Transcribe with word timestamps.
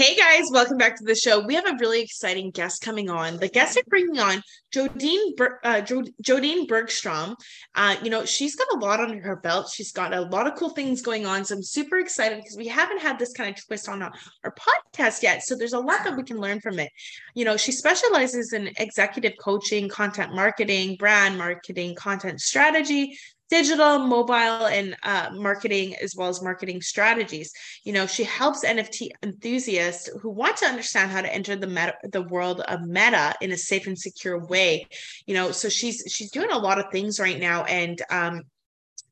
Hey 0.00 0.16
guys, 0.16 0.48
welcome 0.50 0.78
back 0.78 0.96
to 0.96 1.04
the 1.04 1.14
show. 1.14 1.40
We 1.40 1.56
have 1.56 1.66
a 1.66 1.76
really 1.78 2.00
exciting 2.00 2.52
guest 2.52 2.80
coming 2.80 3.10
on. 3.10 3.36
The 3.36 3.50
guest 3.50 3.76
I'm 3.76 3.84
bringing 3.86 4.18
on, 4.18 4.42
Jodeen 4.74 5.38
uh, 5.62 5.82
Jodeen 5.82 6.66
Bergstrom. 6.66 7.36
Uh, 7.74 7.96
you 8.02 8.08
know, 8.08 8.24
she's 8.24 8.56
got 8.56 8.72
a 8.72 8.78
lot 8.78 9.00
under 9.00 9.20
her 9.20 9.36
belt. 9.36 9.70
She's 9.70 9.92
got 9.92 10.14
a 10.14 10.22
lot 10.22 10.46
of 10.46 10.54
cool 10.54 10.70
things 10.70 11.02
going 11.02 11.26
on. 11.26 11.44
So 11.44 11.54
I'm 11.54 11.62
super 11.62 11.98
excited 11.98 12.38
because 12.38 12.56
we 12.56 12.66
haven't 12.66 13.02
had 13.02 13.18
this 13.18 13.34
kind 13.34 13.54
of 13.54 13.62
twist 13.62 13.90
on 13.90 14.00
our, 14.00 14.10
our 14.42 14.54
podcast 14.54 15.22
yet. 15.22 15.42
So 15.42 15.54
there's 15.54 15.74
a 15.74 15.78
lot 15.78 16.02
that 16.04 16.16
we 16.16 16.22
can 16.22 16.38
learn 16.38 16.62
from 16.62 16.78
it. 16.78 16.90
You 17.34 17.44
know, 17.44 17.58
she 17.58 17.70
specializes 17.70 18.54
in 18.54 18.70
executive 18.78 19.34
coaching, 19.38 19.90
content 19.90 20.34
marketing, 20.34 20.96
brand 20.96 21.36
marketing, 21.36 21.94
content 21.94 22.40
strategy, 22.40 23.18
digital, 23.50 23.98
mobile, 23.98 24.66
and 24.66 24.96
uh, 25.02 25.30
marketing, 25.34 25.96
as 25.96 26.14
well 26.16 26.28
as 26.28 26.42
marketing 26.42 26.80
strategies. 26.80 27.52
You 27.84 27.92
know, 27.92 28.06
she 28.06 28.24
helps 28.24 28.64
NFT 28.64 29.10
enthusiasts 29.22 30.08
who 30.20 30.30
want 30.30 30.56
to 30.58 30.66
understand 30.66 31.10
how 31.10 31.20
to 31.20 31.32
enter 31.32 31.56
the 31.56 31.66
meta, 31.66 31.94
the 32.12 32.22
world 32.22 32.60
of 32.60 32.82
Meta 32.82 33.34
in 33.40 33.52
a 33.52 33.56
safe 33.56 33.86
and 33.86 33.98
secure 33.98 34.44
way. 34.46 34.86
You 35.26 35.34
know, 35.34 35.50
so 35.52 35.68
she's 35.68 36.04
she's 36.08 36.30
doing 36.30 36.50
a 36.50 36.58
lot 36.58 36.78
of 36.78 36.86
things 36.92 37.18
right 37.20 37.38
now, 37.38 37.64
and 37.64 38.00
um, 38.10 38.42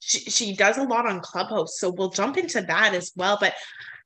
she 0.01 0.21
she 0.21 0.55
does 0.55 0.79
a 0.79 0.85
lot 0.85 1.07
on 1.07 1.21
Clubhouse. 1.21 1.79
So 1.79 1.91
we'll 1.91 2.11
jump 2.11 2.37
into 2.37 2.63
that 2.63 2.95
as 2.95 3.13
well, 3.17 3.37
but. 3.41 3.55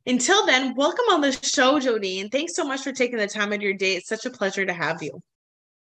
Until 0.05 0.45
then, 0.47 0.75
welcome 0.75 1.05
on 1.13 1.21
the 1.21 1.31
show, 1.31 1.79
Jodeen. 1.79 2.29
Thanks 2.33 2.57
so 2.57 2.65
much 2.65 2.81
for 2.83 2.91
taking 2.91 3.19
the 3.19 3.29
time 3.29 3.53
out 3.53 3.55
of 3.59 3.63
your 3.63 3.75
day. 3.75 3.95
It's 3.95 4.09
such 4.09 4.27
a 4.27 4.31
pleasure 4.31 4.67
to 4.67 4.73
have 4.73 5.01
you. 5.01 5.23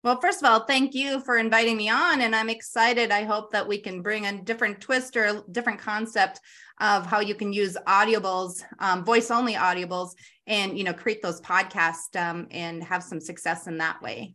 Well, 0.03 0.21
first 0.21 0.43
of 0.43 0.51
all, 0.51 0.65
thank 0.67 0.95
you 0.95 1.21
for 1.21 1.37
inviting 1.39 1.77
me 1.77 1.89
on. 1.89 2.23
And 2.23 2.35
I'm 2.35 2.49
excited. 2.49 3.13
I 3.13 3.23
hope 3.23 3.53
that 3.53 3.69
we 3.69 3.79
can 3.79 4.03
bring 4.03 4.27
a 4.27 4.43
different 4.43 4.81
twist 4.81 5.17
or 5.17 5.25
a 5.25 5.43
different 5.53 5.79
concept 5.79 6.41
of 6.81 7.07
how 7.07 7.21
you 7.21 7.37
can 7.37 7.53
use 7.53 7.77
audibles, 7.87 8.65
um, 8.81 9.05
voice 9.05 9.31
only 9.31 9.55
audibles, 9.55 10.11
and 10.49 10.77
you 10.77 10.83
know, 10.83 10.93
create 10.93 11.23
those 11.23 11.41
podcasts 11.41 12.17
um, 12.17 12.49
and 12.51 12.83
have 12.83 13.05
some 13.05 13.21
success 13.21 13.69
in 13.69 13.79
that 13.79 14.03
way. 14.03 14.35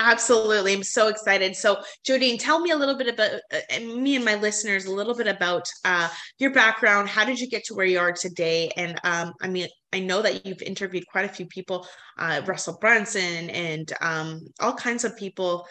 Absolutely. 0.00 0.72
I'm 0.72 0.82
so 0.82 1.08
excited. 1.08 1.54
So, 1.54 1.80
Jodeen, 2.06 2.38
tell 2.38 2.60
me 2.60 2.70
a 2.70 2.76
little 2.76 2.96
bit 2.96 3.08
about 3.08 3.40
uh, 3.52 3.80
me 3.80 4.16
and 4.16 4.24
my 4.24 4.34
listeners 4.34 4.86
a 4.86 4.92
little 4.92 5.14
bit 5.14 5.28
about 5.28 5.68
uh, 5.84 6.08
your 6.38 6.52
background. 6.52 7.08
How 7.08 7.24
did 7.24 7.40
you 7.40 7.48
get 7.48 7.64
to 7.64 7.74
where 7.74 7.86
you 7.86 7.98
are 7.98 8.12
today? 8.12 8.70
And 8.76 8.98
um, 9.04 9.32
I 9.40 9.48
mean, 9.48 9.68
I 9.92 10.00
know 10.00 10.20
that 10.22 10.44
you've 10.44 10.62
interviewed 10.62 11.06
quite 11.06 11.26
a 11.26 11.32
few 11.32 11.46
people, 11.46 11.86
uh, 12.18 12.42
Russell 12.44 12.78
Brunson, 12.80 13.50
and 13.50 13.92
um, 14.00 14.40
all 14.60 14.74
kinds 14.74 15.04
of 15.04 15.16
people 15.16 15.66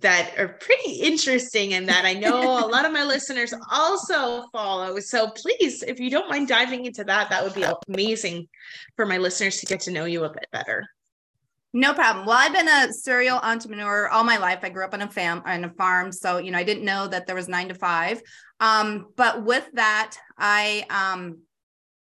that 0.00 0.32
are 0.38 0.48
pretty 0.48 0.92
interesting 0.92 1.74
and 1.74 1.86
that 1.86 2.06
I 2.06 2.14
know 2.14 2.64
a 2.64 2.66
lot 2.66 2.86
of 2.86 2.92
my 2.92 3.04
listeners 3.04 3.52
also 3.70 4.46
follow. 4.50 4.98
So 5.00 5.30
please, 5.30 5.82
if 5.82 6.00
you 6.00 6.08
don't 6.08 6.30
mind 6.30 6.48
diving 6.48 6.86
into 6.86 7.04
that, 7.04 7.28
that 7.28 7.44
would 7.44 7.52
be 7.52 7.66
amazing 7.88 8.48
for 8.96 9.04
my 9.04 9.18
listeners 9.18 9.58
to 9.58 9.66
get 9.66 9.80
to 9.80 9.90
know 9.90 10.06
you 10.06 10.24
a 10.24 10.32
bit 10.32 10.46
better. 10.50 10.86
No 11.74 11.94
problem. 11.94 12.26
Well, 12.26 12.36
I've 12.38 12.52
been 12.52 12.68
a 12.68 12.92
serial 12.92 13.38
entrepreneur 13.38 14.08
all 14.08 14.24
my 14.24 14.36
life. 14.36 14.58
I 14.62 14.68
grew 14.68 14.84
up 14.84 14.92
on 14.92 15.00
a 15.00 15.08
fam 15.08 15.42
on 15.46 15.64
a 15.64 15.70
farm, 15.70 16.12
so 16.12 16.36
you 16.36 16.50
know 16.50 16.58
I 16.58 16.64
didn't 16.64 16.84
know 16.84 17.08
that 17.08 17.26
there 17.26 17.36
was 17.36 17.48
nine 17.48 17.68
to 17.68 17.74
five. 17.74 18.20
Um, 18.60 19.06
but 19.16 19.42
with 19.44 19.66
that, 19.72 20.16
I 20.36 20.84
um, 20.90 21.38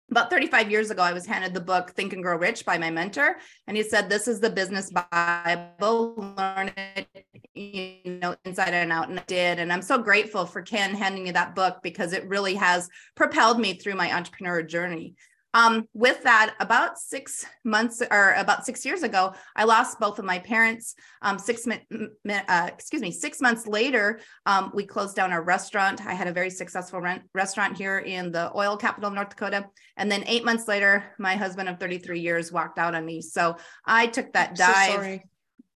about 0.09 0.29
35 0.29 0.69
years 0.69 0.91
ago, 0.91 1.01
I 1.01 1.13
was 1.13 1.25
handed 1.25 1.53
the 1.53 1.61
book 1.61 1.91
Think 1.91 2.11
and 2.11 2.21
Grow 2.21 2.35
Rich 2.35 2.65
by 2.65 2.77
my 2.77 2.91
mentor, 2.91 3.37
and 3.65 3.77
he 3.77 3.83
said, 3.83 4.09
"This 4.09 4.27
is 4.27 4.41
the 4.41 4.49
business 4.49 4.91
Bible. 4.91 6.15
Learn 6.37 6.73
it, 6.75 7.25
you 7.53 8.19
know, 8.19 8.35
inside 8.43 8.73
and 8.73 8.91
out." 8.91 9.07
And 9.07 9.21
I 9.21 9.23
did, 9.25 9.57
and 9.57 9.71
I'm 9.71 9.81
so 9.81 9.97
grateful 9.97 10.45
for 10.45 10.61
Ken 10.61 10.93
handing 10.93 11.23
me 11.23 11.31
that 11.31 11.55
book 11.55 11.77
because 11.81 12.11
it 12.11 12.27
really 12.27 12.55
has 12.55 12.89
propelled 13.15 13.57
me 13.57 13.75
through 13.75 13.95
my 13.95 14.13
entrepreneur 14.13 14.61
journey. 14.63 15.15
Um, 15.53 15.87
with 15.93 16.23
that, 16.23 16.55
about 16.59 16.97
six 16.97 17.45
months 17.63 18.01
or 18.09 18.33
about 18.33 18.65
six 18.65 18.85
years 18.85 19.03
ago, 19.03 19.33
I 19.55 19.65
lost 19.65 19.99
both 19.99 20.17
of 20.17 20.25
my 20.25 20.39
parents. 20.39 20.95
Um, 21.21 21.37
six, 21.37 21.67
uh, 21.67 22.69
excuse 22.73 23.01
me, 23.01 23.11
six 23.11 23.41
months 23.41 23.67
later, 23.67 24.19
um, 24.45 24.71
we 24.73 24.85
closed 24.85 25.15
down 25.15 25.31
our 25.31 25.43
restaurant. 25.43 26.05
I 26.05 26.13
had 26.13 26.27
a 26.27 26.33
very 26.33 26.49
successful 26.49 27.01
rent- 27.01 27.23
restaurant 27.33 27.77
here 27.77 27.99
in 27.99 28.31
the 28.31 28.51
oil 28.55 28.77
capital 28.77 29.09
of 29.09 29.13
North 29.13 29.29
Dakota. 29.29 29.65
And 29.97 30.11
then 30.11 30.23
eight 30.25 30.45
months 30.45 30.67
later, 30.67 31.13
my 31.19 31.35
husband 31.35 31.67
of 31.67 31.79
33 31.79 32.19
years 32.19 32.51
walked 32.51 32.77
out 32.79 32.95
on 32.95 33.05
me. 33.05 33.21
So 33.21 33.57
I 33.85 34.07
took 34.07 34.31
that 34.33 34.55
dive. 34.55 35.03
So 35.03 35.19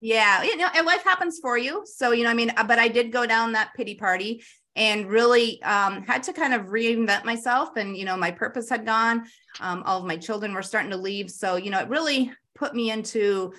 yeah, 0.01 0.43
you 0.43 0.55
know, 0.57 0.69
and 0.75 0.85
life 0.85 1.03
happens 1.03 1.39
for 1.41 1.57
you. 1.57 1.83
So, 1.85 2.11
you 2.11 2.23
know, 2.25 2.29
I 2.29 2.35
mean, 2.35 2.51
but 2.67 2.77
I 2.77 2.89
did 2.89 3.11
go 3.11 3.25
down 3.25 3.53
that 3.53 3.71
pity 3.75 3.95
party 3.95 4.43
and 4.75 5.07
really 5.07 5.61
um, 5.63 6.03
had 6.03 6.23
to 6.23 6.33
kind 6.33 6.53
of 6.53 6.67
reinvent 6.67 7.23
myself. 7.23 7.77
And, 7.77 7.95
you 7.95 8.05
know, 8.05 8.17
my 8.17 8.31
purpose 8.31 8.69
had 8.69 8.85
gone. 8.85 9.25
Um, 9.59 9.83
all 9.85 9.99
of 9.99 10.05
my 10.05 10.17
children 10.17 10.53
were 10.53 10.61
starting 10.61 10.91
to 10.91 10.97
leave. 10.97 11.31
So, 11.31 11.55
you 11.55 11.69
know, 11.69 11.79
it 11.79 11.89
really 11.89 12.31
put 12.55 12.75
me 12.75 12.91
into 12.91 13.53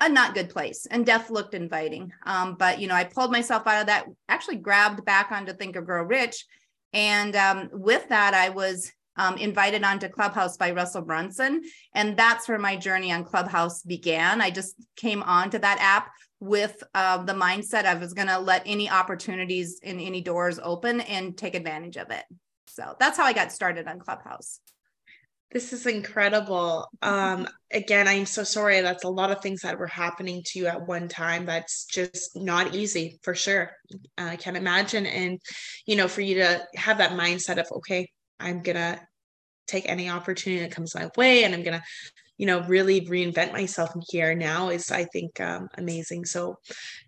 a 0.00 0.08
not 0.08 0.34
good 0.34 0.48
place 0.48 0.86
and 0.86 1.04
death 1.04 1.28
looked 1.28 1.52
inviting. 1.52 2.10
Um, 2.24 2.56
but, 2.58 2.80
you 2.80 2.86
know, 2.86 2.94
I 2.94 3.04
pulled 3.04 3.30
myself 3.30 3.66
out 3.66 3.82
of 3.82 3.86
that, 3.88 4.06
actually 4.28 4.56
grabbed 4.56 5.04
back 5.04 5.30
onto 5.30 5.52
Think 5.52 5.76
or 5.76 5.82
Grow 5.82 6.02
Rich. 6.02 6.46
And 6.94 7.36
um, 7.36 7.68
with 7.72 8.08
that, 8.08 8.32
I 8.32 8.48
was 8.48 8.90
um, 9.16 9.36
invited 9.36 9.84
onto 9.84 10.08
Clubhouse 10.08 10.56
by 10.56 10.70
Russell 10.70 11.02
Brunson. 11.02 11.62
And 11.94 12.16
that's 12.16 12.48
where 12.48 12.58
my 12.58 12.76
journey 12.76 13.12
on 13.12 13.24
Clubhouse 13.24 13.82
began. 13.82 14.40
I 14.40 14.50
just 14.50 14.76
came 14.96 15.22
onto 15.22 15.58
that 15.58 15.78
app 15.80 16.10
with 16.44 16.82
uh, 16.94 17.22
the 17.24 17.32
mindset 17.32 17.90
of 17.90 18.02
is 18.02 18.12
going 18.12 18.28
to 18.28 18.38
let 18.38 18.62
any 18.66 18.90
opportunities 18.90 19.80
in 19.82 19.98
any 19.98 20.20
doors 20.20 20.60
open 20.62 21.00
and 21.00 21.36
take 21.36 21.54
advantage 21.54 21.96
of 21.96 22.10
it. 22.10 22.24
So 22.68 22.94
that's 23.00 23.16
how 23.16 23.24
I 23.24 23.32
got 23.32 23.52
started 23.52 23.88
on 23.88 23.98
Clubhouse. 23.98 24.60
This 25.50 25.72
is 25.72 25.86
incredible. 25.86 26.88
Um, 27.00 27.46
again, 27.72 28.08
I'm 28.08 28.26
so 28.26 28.42
sorry. 28.42 28.80
That's 28.80 29.04
a 29.04 29.08
lot 29.08 29.30
of 29.30 29.40
things 29.40 29.60
that 29.60 29.78
were 29.78 29.86
happening 29.86 30.42
to 30.46 30.58
you 30.58 30.66
at 30.66 30.86
one 30.86 31.08
time. 31.08 31.46
That's 31.46 31.86
just 31.86 32.36
not 32.36 32.74
easy 32.74 33.20
for 33.22 33.34
sure. 33.34 33.70
I 34.18 34.36
can't 34.36 34.56
imagine. 34.56 35.06
And, 35.06 35.40
you 35.86 35.96
know, 35.96 36.08
for 36.08 36.22
you 36.22 36.34
to 36.36 36.66
have 36.74 36.98
that 36.98 37.12
mindset 37.12 37.58
of, 37.58 37.68
okay, 37.76 38.10
I'm 38.40 38.62
going 38.62 38.76
to 38.76 39.00
take 39.66 39.88
any 39.88 40.10
opportunity 40.10 40.62
that 40.62 40.72
comes 40.72 40.94
my 40.94 41.08
way 41.16 41.44
and 41.44 41.54
I'm 41.54 41.62
going 41.62 41.78
to 41.78 41.84
you 42.38 42.46
know 42.46 42.62
really 42.62 43.02
reinvent 43.02 43.52
myself 43.52 43.90
here 44.08 44.34
now 44.34 44.68
is 44.68 44.90
i 44.90 45.04
think 45.04 45.40
um, 45.40 45.68
amazing. 45.78 46.24
So 46.24 46.58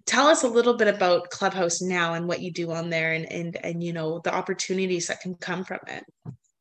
tell 0.04 0.26
us 0.26 0.44
a 0.44 0.48
little 0.48 0.74
bit 0.74 0.88
about 0.88 1.30
clubhouse 1.30 1.80
now 1.80 2.14
and 2.14 2.28
what 2.28 2.40
you 2.40 2.52
do 2.52 2.72
on 2.72 2.90
there 2.90 3.12
and 3.12 3.30
and 3.32 3.56
and 3.64 3.82
you 3.82 3.92
know 3.92 4.20
the 4.24 4.34
opportunities 4.34 5.06
that 5.06 5.20
can 5.20 5.34
come 5.34 5.64
from 5.64 5.80
it. 5.88 6.04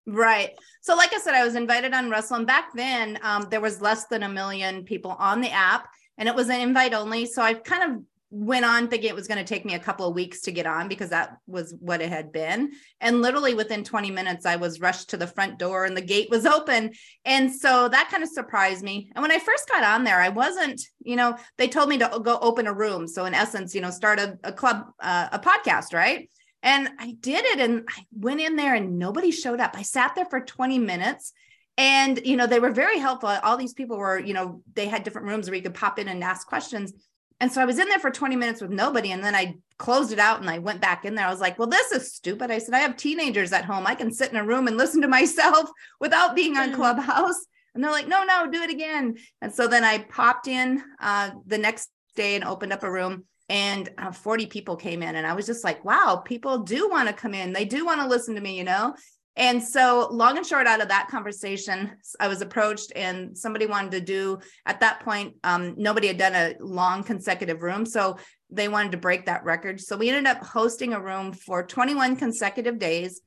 Right. 0.07 0.51
So 0.81 0.95
like 0.95 1.13
i 1.13 1.19
said 1.19 1.33
i 1.33 1.43
was 1.43 1.55
invited 1.55 1.93
on 1.93 2.09
russell 2.09 2.37
and 2.37 2.47
back 2.47 2.69
then 2.75 3.17
um, 3.23 3.47
there 3.49 3.61
was 3.61 3.81
less 3.81 4.05
than 4.05 4.23
a 4.23 4.29
million 4.29 4.83
people 4.83 5.11
on 5.11 5.41
the 5.41 5.49
app 5.49 5.87
and 6.17 6.29
it 6.29 6.35
was 6.35 6.49
an 6.49 6.61
invite 6.61 6.93
only. 6.93 7.25
So 7.25 7.41
I've 7.41 7.63
kind 7.63 7.91
of 7.91 8.03
went 8.35 8.65
on 8.65 8.89
thinking 8.89 9.07
it 9.07 9.15
was 9.15 9.29
going 9.29 9.37
to 9.37 9.45
take 9.45 9.63
me 9.63 9.75
a 9.75 9.79
couple 9.79 10.05
of 10.05 10.13
weeks 10.13 10.41
to 10.41 10.51
get 10.51 10.65
on 10.65 10.89
because 10.89 11.09
that 11.09 11.37
was 11.47 11.73
what 11.79 12.01
it 12.01 12.09
had 12.09 12.33
been. 12.33 12.69
And 12.99 13.21
literally 13.21 13.53
within 13.53 13.85
20 13.85 14.11
minutes, 14.11 14.45
I 14.45 14.57
was 14.57 14.81
rushed 14.81 15.11
to 15.11 15.17
the 15.17 15.25
front 15.25 15.57
door 15.57 15.85
and 15.85 15.95
the 15.95 16.01
gate 16.01 16.29
was 16.29 16.45
open. 16.45 16.91
And 17.23 17.49
so 17.49 17.87
that 17.87 18.09
kind 18.11 18.23
of 18.23 18.29
surprised 18.29 18.83
me. 18.83 19.09
And 19.15 19.21
when 19.21 19.31
I 19.31 19.39
first 19.39 19.69
got 19.69 19.85
on 19.85 20.03
there, 20.03 20.19
I 20.19 20.27
wasn't, 20.27 20.81
you 21.01 21.15
know, 21.15 21.37
they 21.57 21.69
told 21.69 21.87
me 21.87 21.97
to 21.97 22.19
go 22.21 22.37
open 22.41 22.67
a 22.67 22.73
room. 22.73 23.07
So 23.07 23.23
in 23.23 23.33
essence, 23.33 23.73
you 23.73 23.79
know, 23.79 23.89
start 23.89 24.19
a, 24.19 24.37
a 24.43 24.51
club, 24.51 24.87
uh, 24.99 25.29
a 25.31 25.39
podcast, 25.39 25.93
right? 25.93 26.29
And 26.61 26.89
I 26.99 27.15
did 27.21 27.45
it 27.45 27.59
and 27.61 27.87
I 27.87 28.03
went 28.11 28.41
in 28.41 28.57
there 28.57 28.75
and 28.75 28.99
nobody 28.99 29.31
showed 29.31 29.61
up. 29.61 29.77
I 29.77 29.83
sat 29.83 30.13
there 30.13 30.25
for 30.25 30.41
20 30.41 30.77
minutes 30.77 31.31
and 31.77 32.25
you 32.25 32.37
know 32.37 32.47
they 32.47 32.61
were 32.61 32.71
very 32.71 32.99
helpful 32.99 33.27
all 33.43 33.57
these 33.57 33.73
people 33.73 33.97
were 33.97 34.17
you 34.17 34.33
know 34.33 34.61
they 34.75 34.87
had 34.87 35.03
different 35.03 35.27
rooms 35.27 35.49
where 35.49 35.57
you 35.57 35.61
could 35.61 35.73
pop 35.73 35.99
in 35.99 36.07
and 36.07 36.23
ask 36.23 36.47
questions 36.47 36.93
and 37.39 37.51
so 37.51 37.61
I 37.61 37.65
was 37.65 37.79
in 37.79 37.89
there 37.89 37.99
for 37.99 38.11
20 38.11 38.35
minutes 38.35 38.61
with 38.61 38.71
nobody. 38.71 39.11
And 39.11 39.23
then 39.23 39.35
I 39.35 39.55
closed 39.77 40.13
it 40.13 40.19
out 40.19 40.39
and 40.39 40.49
I 40.49 40.59
went 40.59 40.79
back 40.79 41.03
in 41.03 41.15
there. 41.15 41.27
I 41.27 41.31
was 41.31 41.41
like, 41.41 41.59
well, 41.59 41.67
this 41.67 41.91
is 41.91 42.13
stupid. 42.13 42.49
I 42.49 42.59
said, 42.59 42.73
I 42.73 42.79
have 42.79 42.95
teenagers 42.95 43.51
at 43.51 43.65
home. 43.65 43.85
I 43.85 43.95
can 43.95 44.11
sit 44.11 44.31
in 44.31 44.37
a 44.37 44.45
room 44.45 44.67
and 44.67 44.77
listen 44.77 45.01
to 45.01 45.07
myself 45.19 45.69
without 45.99 46.35
being 46.35 46.57
on 46.57 46.71
mm. 46.71 46.75
Clubhouse. 46.75 47.45
And 47.73 47.83
they're 47.83 47.91
like, 47.91 48.07
no, 48.07 48.23
no, 48.23 48.49
do 48.49 48.61
it 48.61 48.69
again. 48.69 49.15
And 49.41 49.53
so 49.53 49.67
then 49.67 49.83
I 49.83 49.99
popped 49.99 50.47
in 50.47 50.81
uh, 51.01 51.31
the 51.45 51.57
next 51.57 51.89
day 52.15 52.35
and 52.35 52.45
opened 52.45 52.71
up 52.71 52.83
a 52.83 52.91
room 52.91 53.25
and 53.49 53.89
uh, 53.97 54.11
40 54.11 54.45
people 54.45 54.77
came 54.77 55.03
in. 55.03 55.15
And 55.15 55.27
I 55.27 55.33
was 55.33 55.45
just 55.45 55.65
like, 55.65 55.83
wow, 55.83 56.21
people 56.23 56.59
do 56.59 56.89
want 56.89 57.09
to 57.09 57.13
come 57.13 57.33
in. 57.33 57.51
They 57.51 57.65
do 57.65 57.85
want 57.85 57.99
to 57.99 58.07
listen 58.07 58.35
to 58.35 58.41
me, 58.41 58.57
you 58.57 58.63
know? 58.63 58.95
And 59.37 59.61
so, 59.61 60.07
long 60.11 60.37
and 60.37 60.45
short, 60.45 60.65
out 60.65 60.81
of 60.81 60.87
that 60.87 61.09
conversation, 61.09 61.91
I 62.19 62.29
was 62.29 62.41
approached, 62.41 62.93
and 62.95 63.37
somebody 63.37 63.65
wanted 63.65 63.91
to 63.91 64.01
do 64.01 64.39
at 64.65 64.79
that 64.79 65.01
point. 65.01 65.35
Um, 65.43 65.75
nobody 65.77 66.07
had 66.07 66.17
done 66.17 66.35
a 66.35 66.55
long 66.61 67.03
consecutive 67.03 67.61
room, 67.61 67.85
so 67.85 68.17
they 68.49 68.69
wanted 68.69 68.93
to 68.93 68.97
break 68.97 69.25
that 69.25 69.43
record. 69.43 69.81
So 69.81 69.97
we 69.97 70.09
ended 70.09 70.27
up 70.27 70.45
hosting 70.45 70.93
a 70.93 71.01
room 71.01 71.33
for 71.33 71.65
21 71.65 72.15
consecutive 72.15 72.79
days. 72.79 73.21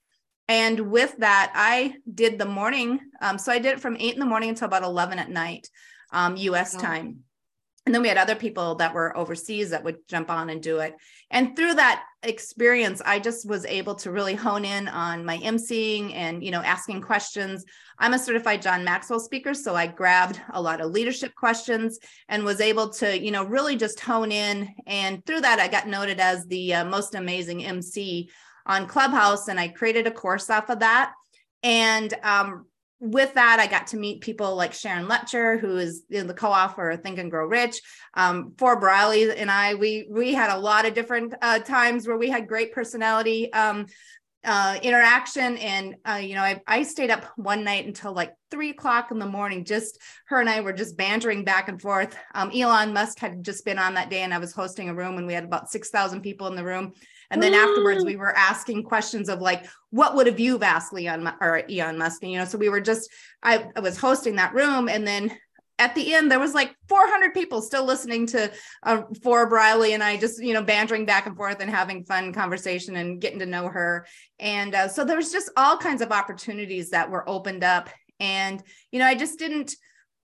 And 0.49 0.91
with 0.91 1.15
that, 1.19 1.53
I 1.55 1.97
did 2.13 2.39
the 2.39 2.47
morning. 2.47 3.01
Um, 3.21 3.37
so 3.37 3.53
I 3.53 3.59
did 3.59 3.75
it 3.75 3.81
from 3.81 3.97
eight 3.99 4.15
in 4.15 4.21
the 4.21 4.27
morning 4.27 4.49
until 4.49 4.67
about 4.67 4.83
11 4.83 5.19
at 5.19 5.29
night, 5.29 5.69
um, 6.11 6.37
US 6.37 6.75
wow. 6.75 6.81
time. 6.81 7.19
And 7.88 7.94
then 7.94 8.02
we 8.02 8.08
had 8.08 8.19
other 8.19 8.35
people 8.35 8.75
that 8.75 8.93
were 8.93 9.17
overseas 9.17 9.70
that 9.70 9.82
would 9.82 10.06
jump 10.06 10.29
on 10.31 10.50
and 10.50 10.62
do 10.62 10.81
it. 10.81 10.94
And 11.31 11.56
through 11.56 11.73
that 11.76 12.05
experience, 12.23 13.00
I 13.02 13.19
just 13.19 13.49
was 13.49 13.64
able 13.64 13.94
to 13.94 14.11
really 14.11 14.35
hone 14.35 14.67
in 14.67 14.88
on 14.88 15.25
my 15.25 15.38
emceeing 15.38 16.12
and, 16.14 16.44
you 16.44 16.50
know, 16.50 16.61
asking 16.61 17.00
questions. 17.00 17.64
I'm 17.99 18.12
a 18.12 18.19
certified 18.19 18.61
John 18.61 18.85
Maxwell 18.85 19.20
speaker, 19.20 19.55
so 19.55 19.75
I 19.75 19.87
grabbed 19.87 20.38
a 20.52 20.61
lot 20.61 20.82
of 20.82 20.90
leadership 20.90 21.35
questions 21.35 21.99
and 22.29 22.44
was 22.44 22.61
able 22.61 22.90
to, 22.90 23.19
you 23.19 23.31
know, 23.31 23.44
really 23.44 23.75
just 23.75 24.00
hone 24.00 24.32
in. 24.32 24.69
And 24.87 25.25
through 25.25 25.40
that, 25.40 25.58
I 25.58 25.67
got 25.67 25.88
noted 25.88 26.20
as 26.20 26.44
the 26.44 26.75
uh, 26.75 26.85
most 26.85 27.14
amazing 27.14 27.64
MC 27.64 28.29
on 28.67 28.87
Clubhouse, 28.87 29.49
and 29.49 29.58
I 29.58 29.69
created 29.69 30.06
a 30.06 30.11
course 30.11 30.50
off 30.50 30.69
of 30.69 30.81
that. 30.81 31.14
And 31.62 32.12
um, 32.23 32.67
with 33.00 33.35
that, 33.35 33.61
I 33.61 33.67
got 33.67 33.89
to 33.89 33.97
meet 33.97 34.23
people 34.23 34.56
like 34.56 34.73
Sharon 34.73 35.06
Lechter, 35.06 35.61
who 35.61 35.77
is 35.77 36.03
the 36.09 36.35
co-author 36.35 36.91
of 36.91 37.00
Think 37.00 37.19
and 37.19 37.31
Grow 37.31 37.47
Rich. 37.47 37.81
Um, 38.15 38.55
Forbes 38.59 38.83
Riley 38.83 39.31
and 39.37 39.50
I, 39.50 39.75
we 39.75 40.09
we 40.11 40.35
had 40.35 40.50
a 40.50 40.59
lot 40.59 40.87
of 40.87 40.95
different 40.95 41.35
uh, 41.41 41.61
times 41.61 42.09
where 42.09 42.19
we 42.19 42.29
had 42.29 42.49
great 42.49 42.73
personality 42.73 43.53
um, 43.53 43.87
uh, 44.45 44.79
interaction, 44.83 45.56
and 45.59 45.97
uh, 46.09 46.21
you 46.23 46.35
know, 46.35 46.43
I, 46.43 46.61
I 46.67 46.83
stayed 46.83 47.11
up 47.11 47.25
one 47.37 47.65
night 47.65 47.87
until 47.87 48.12
like 48.12 48.33
three 48.50 48.71
o'clock 48.71 49.11
in 49.11 49.19
the 49.19 49.27
morning. 49.27 49.65
Just 49.65 50.00
her 50.27 50.41
and 50.41 50.49
I 50.49 50.61
were 50.61 50.73
just 50.73 50.97
bantering 50.97 51.45
back 51.45 51.69
and 51.69 51.81
forth. 51.81 52.17
Um, 52.35 52.50
Elon 52.53 52.93
Musk 52.93 53.19
had 53.19 53.45
just 53.45 53.65
been 53.65 53.79
on 53.79 53.95
that 53.95 54.11
day, 54.11 54.23
and 54.23 54.35
I 54.35 54.39
was 54.39 54.53
hosting 54.53 54.89
a 54.89 54.95
room, 54.95 55.19
and 55.19 55.27
we 55.27 55.35
had 55.35 55.45
about 55.45 55.71
six 55.71 55.91
thousand 55.91 56.23
people 56.23 56.49
in 56.49 56.56
the 56.56 56.65
room. 56.65 56.95
And 57.31 57.43
then 57.43 57.53
afterwards, 57.53 58.05
we 58.05 58.17
were 58.17 58.35
asking 58.37 58.85
questions 58.85 59.29
of 59.29 59.41
like, 59.41 59.67
what 59.91 60.15
would 60.15 60.27
have 60.27 60.41
you 60.41 60.59
asked 60.61 60.93
Leon 60.93 61.31
or 61.41 61.63
Elon 61.71 61.99
Musk? 61.99 62.23
And, 62.23 62.33
you 62.33 62.39
know, 62.39 62.47
so 62.47 62.57
we 62.57 62.71
were 62.71 62.81
just, 62.81 63.11
I, 63.43 63.67
I 63.77 63.81
was 63.81 63.99
hosting 63.99 64.37
that 64.37 64.55
room. 64.55 64.89
And 64.89 65.07
then 65.07 65.37
at 65.79 65.95
the 65.95 66.15
end, 66.15 66.31
there 66.31 66.41
was 66.41 66.55
like 66.55 66.75
400 66.89 67.35
people 67.35 67.61
still 67.61 67.85
listening 67.85 68.27
to 68.29 68.51
uh, 68.83 69.03
Forbes 69.23 69.53
Riley 69.53 69.93
and 69.93 70.03
I 70.03 70.17
just, 70.17 70.43
you 70.43 70.55
know, 70.55 70.63
bantering 70.63 71.05
back 71.05 71.27
and 71.27 71.37
forth 71.37 71.61
and 71.61 71.71
having 71.71 72.05
fun 72.05 72.33
conversation 72.33 72.97
and 72.97 73.21
getting 73.21 73.39
to 73.41 73.47
know 73.47 73.69
her. 73.69 74.07
And 74.39 74.75
uh, 74.75 74.89
so 74.89 75.05
there 75.05 75.17
was 75.17 75.31
just 75.31 75.51
all 75.57 75.77
kinds 75.77 76.03
of 76.03 76.11
opportunities 76.11 76.91
that 76.91 77.11
were 77.11 77.29
opened 77.29 77.63
up. 77.63 77.91
And, 78.19 78.63
you 78.91 78.99
know, 78.99 79.07
I 79.07 79.15
just 79.15 79.39
didn't, 79.39 79.77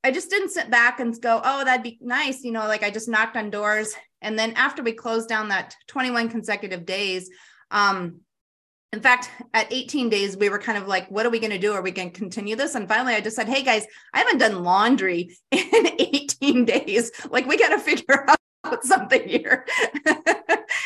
I 0.02 0.10
just 0.10 0.28
didn't 0.28 0.50
sit 0.50 0.70
back 0.70 1.00
and 1.00 1.18
go, 1.20 1.40
oh, 1.44 1.64
that'd 1.64 1.84
be 1.84 1.98
nice. 2.00 2.42
You 2.42 2.52
know, 2.52 2.66
like 2.66 2.82
I 2.82 2.90
just 2.90 3.08
knocked 3.08 3.36
on 3.36 3.50
doors 3.50 3.94
and 4.24 4.38
then 4.38 4.54
after 4.56 4.82
we 4.82 4.92
closed 4.92 5.28
down 5.28 5.48
that 5.48 5.76
21 5.86 6.30
consecutive 6.30 6.84
days, 6.84 7.30
um, 7.70 8.20
in 8.94 9.00
fact, 9.00 9.28
at 9.52 9.72
18 9.72 10.08
days, 10.08 10.36
we 10.36 10.48
were 10.48 10.58
kind 10.58 10.78
of 10.78 10.86
like, 10.86 11.10
what 11.10 11.26
are 11.26 11.30
we 11.30 11.40
going 11.40 11.50
to 11.50 11.58
do? 11.58 11.72
Are 11.72 11.82
we 11.82 11.90
going 11.90 12.12
to 12.12 12.18
continue 12.18 12.56
this? 12.56 12.74
And 12.74 12.88
finally, 12.88 13.14
I 13.14 13.20
just 13.20 13.36
said, 13.36 13.48
hey 13.48 13.62
guys, 13.62 13.84
I 14.12 14.18
haven't 14.18 14.38
done 14.38 14.62
laundry 14.62 15.36
in 15.50 15.90
18 15.98 16.64
days. 16.64 17.10
Like, 17.28 17.46
we 17.46 17.58
got 17.58 17.70
to 17.70 17.78
figure 17.78 18.26
out 18.64 18.84
something 18.84 19.28
here. 19.28 19.66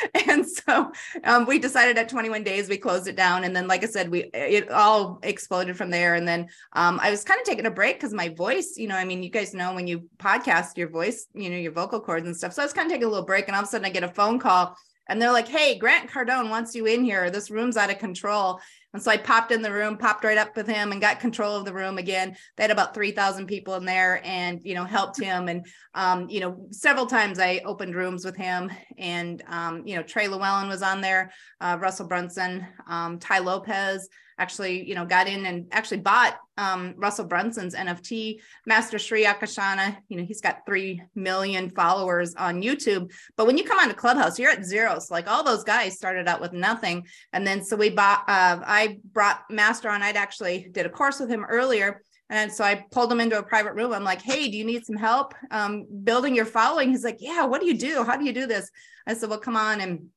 and 0.28 0.46
so 0.46 0.92
um, 1.24 1.46
we 1.46 1.58
decided 1.58 1.98
at 1.98 2.08
21 2.08 2.42
days 2.42 2.68
we 2.68 2.76
closed 2.76 3.08
it 3.08 3.16
down, 3.16 3.44
and 3.44 3.54
then 3.54 3.66
like 3.66 3.82
I 3.82 3.86
said, 3.86 4.10
we 4.10 4.24
it 4.34 4.70
all 4.70 5.18
exploded 5.22 5.76
from 5.76 5.90
there. 5.90 6.14
And 6.14 6.26
then 6.26 6.48
um, 6.72 6.98
I 7.02 7.10
was 7.10 7.24
kind 7.24 7.40
of 7.40 7.46
taking 7.46 7.66
a 7.66 7.70
break 7.70 7.96
because 7.96 8.12
my 8.12 8.28
voice, 8.30 8.74
you 8.76 8.88
know, 8.88 8.96
I 8.96 9.04
mean, 9.04 9.22
you 9.22 9.30
guys 9.30 9.54
know 9.54 9.74
when 9.74 9.86
you 9.86 10.08
podcast, 10.18 10.76
your 10.76 10.88
voice, 10.88 11.26
you 11.34 11.50
know, 11.50 11.56
your 11.56 11.72
vocal 11.72 12.00
cords 12.00 12.26
and 12.26 12.36
stuff. 12.36 12.52
So 12.52 12.62
I 12.62 12.64
was 12.64 12.72
kind 12.72 12.86
of 12.86 12.92
taking 12.92 13.06
a 13.06 13.10
little 13.10 13.26
break, 13.26 13.48
and 13.48 13.56
all 13.56 13.62
of 13.62 13.68
a 13.68 13.70
sudden 13.70 13.86
I 13.86 13.90
get 13.90 14.04
a 14.04 14.08
phone 14.08 14.38
call. 14.38 14.76
And 15.10 15.20
they're 15.22 15.32
like, 15.32 15.48
hey, 15.48 15.78
Grant 15.78 16.10
Cardone 16.10 16.50
wants 16.50 16.74
you 16.74 16.84
in 16.84 17.02
here. 17.02 17.30
This 17.30 17.50
room's 17.50 17.78
out 17.78 17.90
of 17.90 17.98
control. 17.98 18.60
And 18.94 19.02
so 19.02 19.10
I 19.10 19.18
popped 19.18 19.52
in 19.52 19.60
the 19.60 19.72
room, 19.72 19.98
popped 19.98 20.24
right 20.24 20.38
up 20.38 20.56
with 20.56 20.66
him 20.66 20.92
and 20.92 21.00
got 21.00 21.20
control 21.20 21.54
of 21.56 21.66
the 21.66 21.74
room 21.74 21.98
again. 21.98 22.36
They 22.56 22.64
had 22.64 22.70
about 22.70 22.94
3,000 22.94 23.46
people 23.46 23.74
in 23.74 23.84
there 23.84 24.22
and, 24.24 24.60
you 24.64 24.74
know, 24.74 24.84
helped 24.84 25.20
him. 25.20 25.48
And, 25.48 25.66
um, 25.94 26.28
you 26.30 26.40
know, 26.40 26.66
several 26.70 27.04
times 27.04 27.38
I 27.38 27.60
opened 27.66 27.94
rooms 27.94 28.24
with 28.24 28.36
him 28.36 28.70
and, 28.96 29.42
um, 29.46 29.86
you 29.86 29.94
know, 29.94 30.02
Trey 30.02 30.26
Lewellen 30.26 30.68
was 30.68 30.82
on 30.82 31.02
there, 31.02 31.32
uh, 31.60 31.76
Russell 31.78 32.08
Brunson, 32.08 32.66
um, 32.86 33.18
Tai 33.18 33.40
Lopez, 33.40 34.08
actually, 34.38 34.88
you 34.88 34.94
know, 34.94 35.04
got 35.04 35.26
in 35.28 35.46
and 35.46 35.66
actually 35.72 35.98
bought 35.98 36.38
um, 36.56 36.94
Russell 36.96 37.24
Brunson's 37.24 37.74
NFT, 37.74 38.38
Master 38.66 38.98
Sri 38.98 39.24
Akarshana. 39.24 39.96
You 40.08 40.18
know, 40.18 40.24
he's 40.24 40.40
got 40.40 40.66
3 40.66 41.02
million 41.14 41.70
followers 41.70 42.34
on 42.34 42.62
YouTube. 42.62 43.12
But 43.36 43.46
when 43.46 43.58
you 43.58 43.64
come 43.64 43.78
on 43.78 43.88
to 43.88 43.94
Clubhouse, 43.94 44.38
you're 44.38 44.50
at 44.50 44.64
zero. 44.64 44.98
So, 44.98 45.14
like 45.14 45.28
all 45.28 45.44
those 45.44 45.64
guys 45.64 45.96
started 45.96 46.28
out 46.28 46.40
with 46.40 46.52
nothing. 46.52 47.06
And 47.32 47.46
then, 47.46 47.62
so 47.64 47.76
we 47.76 47.90
bought, 47.90 48.24
uh, 48.28 48.60
I 48.64 48.98
brought 49.12 49.42
Master 49.50 49.88
on. 49.88 50.02
I'd 50.02 50.16
actually 50.16 50.68
did 50.72 50.86
a 50.86 50.90
course 50.90 51.20
with 51.20 51.30
him 51.30 51.44
earlier. 51.44 52.02
And 52.30 52.52
so 52.52 52.62
I 52.62 52.84
pulled 52.90 53.10
him 53.10 53.20
into 53.20 53.38
a 53.38 53.42
private 53.42 53.72
room. 53.72 53.92
I'm 53.92 54.04
like, 54.04 54.20
hey, 54.20 54.50
do 54.50 54.56
you 54.56 54.64
need 54.64 54.84
some 54.84 54.96
help 54.96 55.34
um, 55.50 55.86
building 56.04 56.34
your 56.34 56.44
following? 56.44 56.90
He's 56.90 57.04
like, 57.04 57.18
yeah, 57.20 57.44
what 57.44 57.60
do 57.60 57.66
you 57.66 57.78
do? 57.78 58.04
How 58.04 58.16
do 58.16 58.24
you 58.24 58.34
do 58.34 58.46
this? 58.46 58.70
I 59.06 59.14
said, 59.14 59.30
well, 59.30 59.38
come 59.38 59.56
on 59.56 59.80
and 59.80 60.08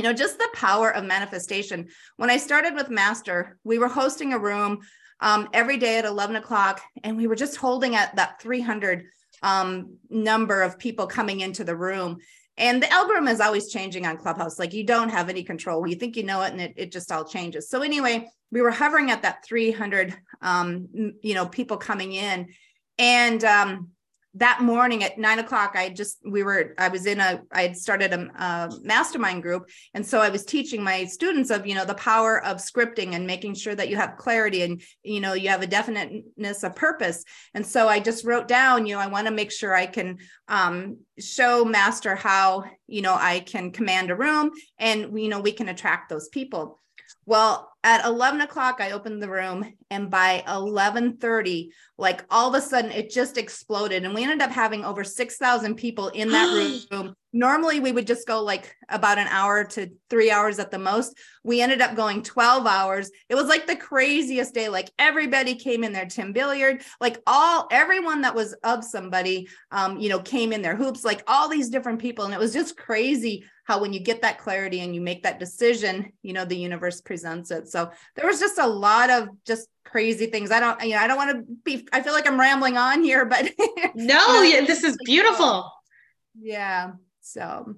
you 0.00 0.04
know, 0.04 0.14
just 0.14 0.38
the 0.38 0.48
power 0.54 0.88
of 0.88 1.04
manifestation. 1.04 1.86
When 2.16 2.30
I 2.30 2.38
started 2.38 2.74
with 2.74 2.88
Master, 2.88 3.58
we 3.64 3.78
were 3.78 3.86
hosting 3.86 4.32
a 4.32 4.38
room 4.38 4.80
um, 5.20 5.46
every 5.52 5.76
day 5.76 5.98
at 5.98 6.06
11 6.06 6.36
o'clock, 6.36 6.80
and 7.04 7.18
we 7.18 7.26
were 7.26 7.36
just 7.36 7.56
holding 7.56 7.96
at 7.96 8.16
that 8.16 8.40
300 8.40 9.04
um, 9.42 9.98
number 10.08 10.62
of 10.62 10.78
people 10.78 11.06
coming 11.06 11.40
into 11.40 11.64
the 11.64 11.76
room. 11.76 12.16
And 12.56 12.82
the 12.82 12.90
algorithm 12.90 13.28
is 13.28 13.42
always 13.42 13.70
changing 13.70 14.06
on 14.06 14.16
Clubhouse. 14.16 14.58
Like 14.58 14.72
you 14.72 14.84
don't 14.84 15.10
have 15.10 15.28
any 15.28 15.42
control. 15.42 15.86
You 15.86 15.96
think 15.96 16.16
you 16.16 16.22
know 16.22 16.40
it, 16.40 16.52
and 16.52 16.62
it, 16.62 16.72
it 16.78 16.92
just 16.92 17.12
all 17.12 17.26
changes. 17.26 17.68
So 17.68 17.82
anyway, 17.82 18.26
we 18.50 18.62
were 18.62 18.70
hovering 18.70 19.10
at 19.10 19.20
that 19.20 19.44
300, 19.44 20.16
um, 20.40 20.88
you 21.20 21.34
know, 21.34 21.44
people 21.44 21.76
coming 21.76 22.14
in, 22.14 22.48
and 22.98 23.44
um, 23.44 23.88
that 24.34 24.62
morning 24.62 25.02
at 25.02 25.18
nine 25.18 25.40
o'clock, 25.40 25.72
I 25.74 25.88
just, 25.88 26.18
we 26.24 26.44
were, 26.44 26.74
I 26.78 26.88
was 26.88 27.06
in 27.06 27.18
a, 27.18 27.42
I 27.50 27.62
had 27.62 27.76
started 27.76 28.12
a, 28.12 28.20
a, 28.42 28.70
mastermind 28.82 29.42
group. 29.42 29.68
And 29.92 30.06
so 30.06 30.20
I 30.20 30.28
was 30.28 30.44
teaching 30.44 30.84
my 30.84 31.04
students 31.04 31.50
of, 31.50 31.66
you 31.66 31.74
know, 31.74 31.84
the 31.84 31.94
power 31.94 32.42
of 32.44 32.58
scripting 32.58 33.14
and 33.14 33.26
making 33.26 33.54
sure 33.54 33.74
that 33.74 33.88
you 33.88 33.96
have 33.96 34.16
clarity 34.18 34.62
and, 34.62 34.80
you 35.02 35.20
know, 35.20 35.32
you 35.32 35.48
have 35.48 35.62
a 35.62 35.66
definiteness 35.66 36.62
of 36.62 36.76
purpose. 36.76 37.24
And 37.54 37.66
so 37.66 37.88
I 37.88 37.98
just 37.98 38.24
wrote 38.24 38.46
down, 38.46 38.86
you 38.86 38.94
know, 38.94 39.00
I 39.00 39.08
want 39.08 39.26
to 39.26 39.32
make 39.32 39.50
sure 39.50 39.74
I 39.74 39.86
can 39.86 40.18
um, 40.46 40.98
show 41.18 41.64
master 41.64 42.14
how, 42.14 42.64
you 42.86 43.02
know, 43.02 43.14
I 43.14 43.40
can 43.40 43.72
command 43.72 44.10
a 44.10 44.16
room 44.16 44.52
and, 44.78 45.20
you 45.20 45.28
know, 45.28 45.40
we 45.40 45.52
can 45.52 45.68
attract 45.68 46.08
those 46.08 46.28
people. 46.28 46.79
Well, 47.30 47.70
at 47.84 48.04
11 48.04 48.40
o'clock, 48.40 48.80
I 48.80 48.90
opened 48.90 49.22
the 49.22 49.30
room, 49.30 49.64
and 49.88 50.10
by 50.10 50.42
11:30, 50.48 51.70
like 51.96 52.24
all 52.28 52.48
of 52.48 52.56
a 52.56 52.60
sudden, 52.60 52.90
it 52.90 53.08
just 53.08 53.38
exploded, 53.38 54.04
and 54.04 54.12
we 54.12 54.24
ended 54.24 54.42
up 54.42 54.50
having 54.50 54.84
over 54.84 55.04
6,000 55.04 55.76
people 55.76 56.08
in 56.08 56.30
that 56.30 56.88
room. 56.90 57.14
Normally 57.32 57.78
we 57.78 57.92
would 57.92 58.08
just 58.08 58.26
go 58.26 58.42
like 58.42 58.74
about 58.88 59.18
an 59.18 59.28
hour 59.28 59.62
to 59.62 59.92
three 60.08 60.32
hours 60.32 60.58
at 60.58 60.72
the 60.72 60.80
most. 60.80 61.16
We 61.44 61.60
ended 61.60 61.80
up 61.80 61.94
going 61.94 62.24
12 62.24 62.66
hours. 62.66 63.12
It 63.28 63.36
was 63.36 63.46
like 63.46 63.68
the 63.68 63.76
craziest 63.76 64.52
day. 64.52 64.68
Like 64.68 64.90
everybody 64.98 65.54
came 65.54 65.84
in 65.84 65.92
there 65.92 66.06
tim 66.06 66.32
billiard. 66.32 66.82
Like 67.00 67.22
all 67.28 67.68
everyone 67.70 68.22
that 68.22 68.34
was 68.34 68.54
of 68.64 68.82
somebody 68.82 69.48
um 69.70 70.00
you 70.00 70.08
know 70.08 70.18
came 70.18 70.52
in 70.52 70.62
their 70.62 70.74
hoops. 70.74 71.04
Like 71.04 71.22
all 71.28 71.48
these 71.48 71.70
different 71.70 72.00
people 72.00 72.24
and 72.24 72.34
it 72.34 72.40
was 72.40 72.52
just 72.52 72.76
crazy 72.76 73.44
how 73.70 73.80
when 73.80 73.92
you 73.92 74.00
get 74.00 74.22
that 74.22 74.36
clarity 74.36 74.80
and 74.80 74.96
you 74.96 75.00
make 75.00 75.22
that 75.22 75.38
decision 75.38 76.12
you 76.22 76.32
know 76.32 76.44
the 76.44 76.56
universe 76.56 77.00
presents 77.00 77.52
it 77.52 77.68
so 77.68 77.88
there 78.16 78.26
was 78.26 78.40
just 78.40 78.58
a 78.58 78.66
lot 78.66 79.10
of 79.10 79.28
just 79.46 79.68
crazy 79.84 80.26
things 80.26 80.50
i 80.50 80.58
don't 80.58 80.82
you 80.82 80.90
know 80.90 80.98
i 80.98 81.06
don't 81.06 81.16
want 81.16 81.30
to 81.30 81.44
be 81.64 81.86
i 81.92 82.02
feel 82.02 82.12
like 82.12 82.26
i'm 82.26 82.38
rambling 82.38 82.76
on 82.76 83.00
here 83.00 83.24
but 83.24 83.48
no 83.94 84.42
you 84.42 84.60
know, 84.60 84.66
this 84.66 84.82
is 84.82 84.96
beautiful 85.04 85.70
yeah 86.40 86.90
so 87.20 87.76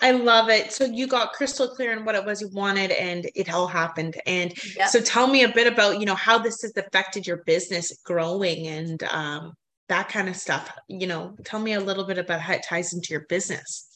I 0.00 0.10
love 0.10 0.50
it. 0.50 0.72
So 0.72 0.84
you 0.84 1.06
got 1.06 1.32
crystal 1.32 1.68
clear 1.68 1.96
on 1.96 2.04
what 2.04 2.16
it 2.16 2.26
was 2.26 2.40
you 2.40 2.48
wanted 2.48 2.90
and 2.90 3.30
it 3.34 3.50
all 3.54 3.68
happened. 3.68 4.20
And 4.26 4.52
yep. 4.76 4.88
so 4.88 5.00
tell 5.00 5.28
me 5.28 5.44
a 5.44 5.48
bit 5.48 5.72
about, 5.72 6.00
you 6.00 6.04
know, 6.04 6.16
how 6.16 6.36
this 6.36 6.60
has 6.62 6.76
affected 6.76 7.26
your 7.26 7.38
business 7.46 7.96
growing 8.04 8.66
and 8.66 9.02
um, 9.04 9.54
that 9.88 10.08
kind 10.08 10.28
of 10.28 10.36
stuff. 10.36 10.70
You 10.88 11.06
know, 11.06 11.36
tell 11.44 11.60
me 11.60 11.74
a 11.74 11.80
little 11.80 12.04
bit 12.04 12.18
about 12.18 12.40
how 12.40 12.54
it 12.54 12.66
ties 12.68 12.92
into 12.92 13.14
your 13.14 13.24
business 13.28 13.88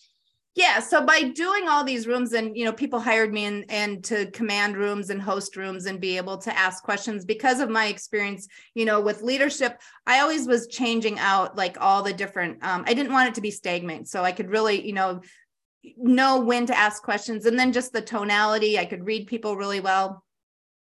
yeah 0.59 0.79
so 0.81 1.05
by 1.05 1.23
doing 1.23 1.69
all 1.69 1.85
these 1.85 2.07
rooms 2.07 2.33
and 2.33 2.57
you 2.57 2.65
know 2.65 2.73
people 2.73 3.01
hired 3.01 3.33
me 3.33 3.45
and 3.45 3.65
and 3.71 4.05
to 4.05 4.31
command 4.33 4.77
rooms 4.77 5.09
and 5.11 5.23
host 5.23 5.57
rooms 5.57 5.87
and 5.87 6.01
be 6.01 6.17
able 6.17 6.37
to 6.37 6.57
ask 6.59 6.83
questions 6.83 7.25
because 7.25 7.61
of 7.61 7.71
my 7.71 7.87
experience 7.87 8.47
you 8.75 8.85
know 8.85 9.01
with 9.01 9.23
leadership 9.23 9.81
i 10.07 10.21
always 10.21 10.47
was 10.47 10.67
changing 10.67 11.19
out 11.19 11.57
like 11.57 11.77
all 11.81 12.03
the 12.03 12.13
different 12.13 12.59
um, 12.63 12.85
i 12.87 12.93
didn't 12.93 13.13
want 13.13 13.29
it 13.29 13.35
to 13.35 13.41
be 13.41 13.51
stagnant 13.51 14.09
so 14.09 14.23
i 14.23 14.33
could 14.33 14.51
really 14.51 14.87
you 14.87 14.93
know 14.93 15.21
know 15.97 16.41
when 16.41 16.67
to 16.67 16.77
ask 16.77 17.03
questions 17.03 17.47
and 17.47 17.59
then 17.59 17.73
just 17.73 17.93
the 17.93 18.03
tonality 18.03 18.79
i 18.79 18.85
could 18.85 19.07
read 19.07 19.27
people 19.27 19.57
really 19.57 19.81
well 19.81 20.25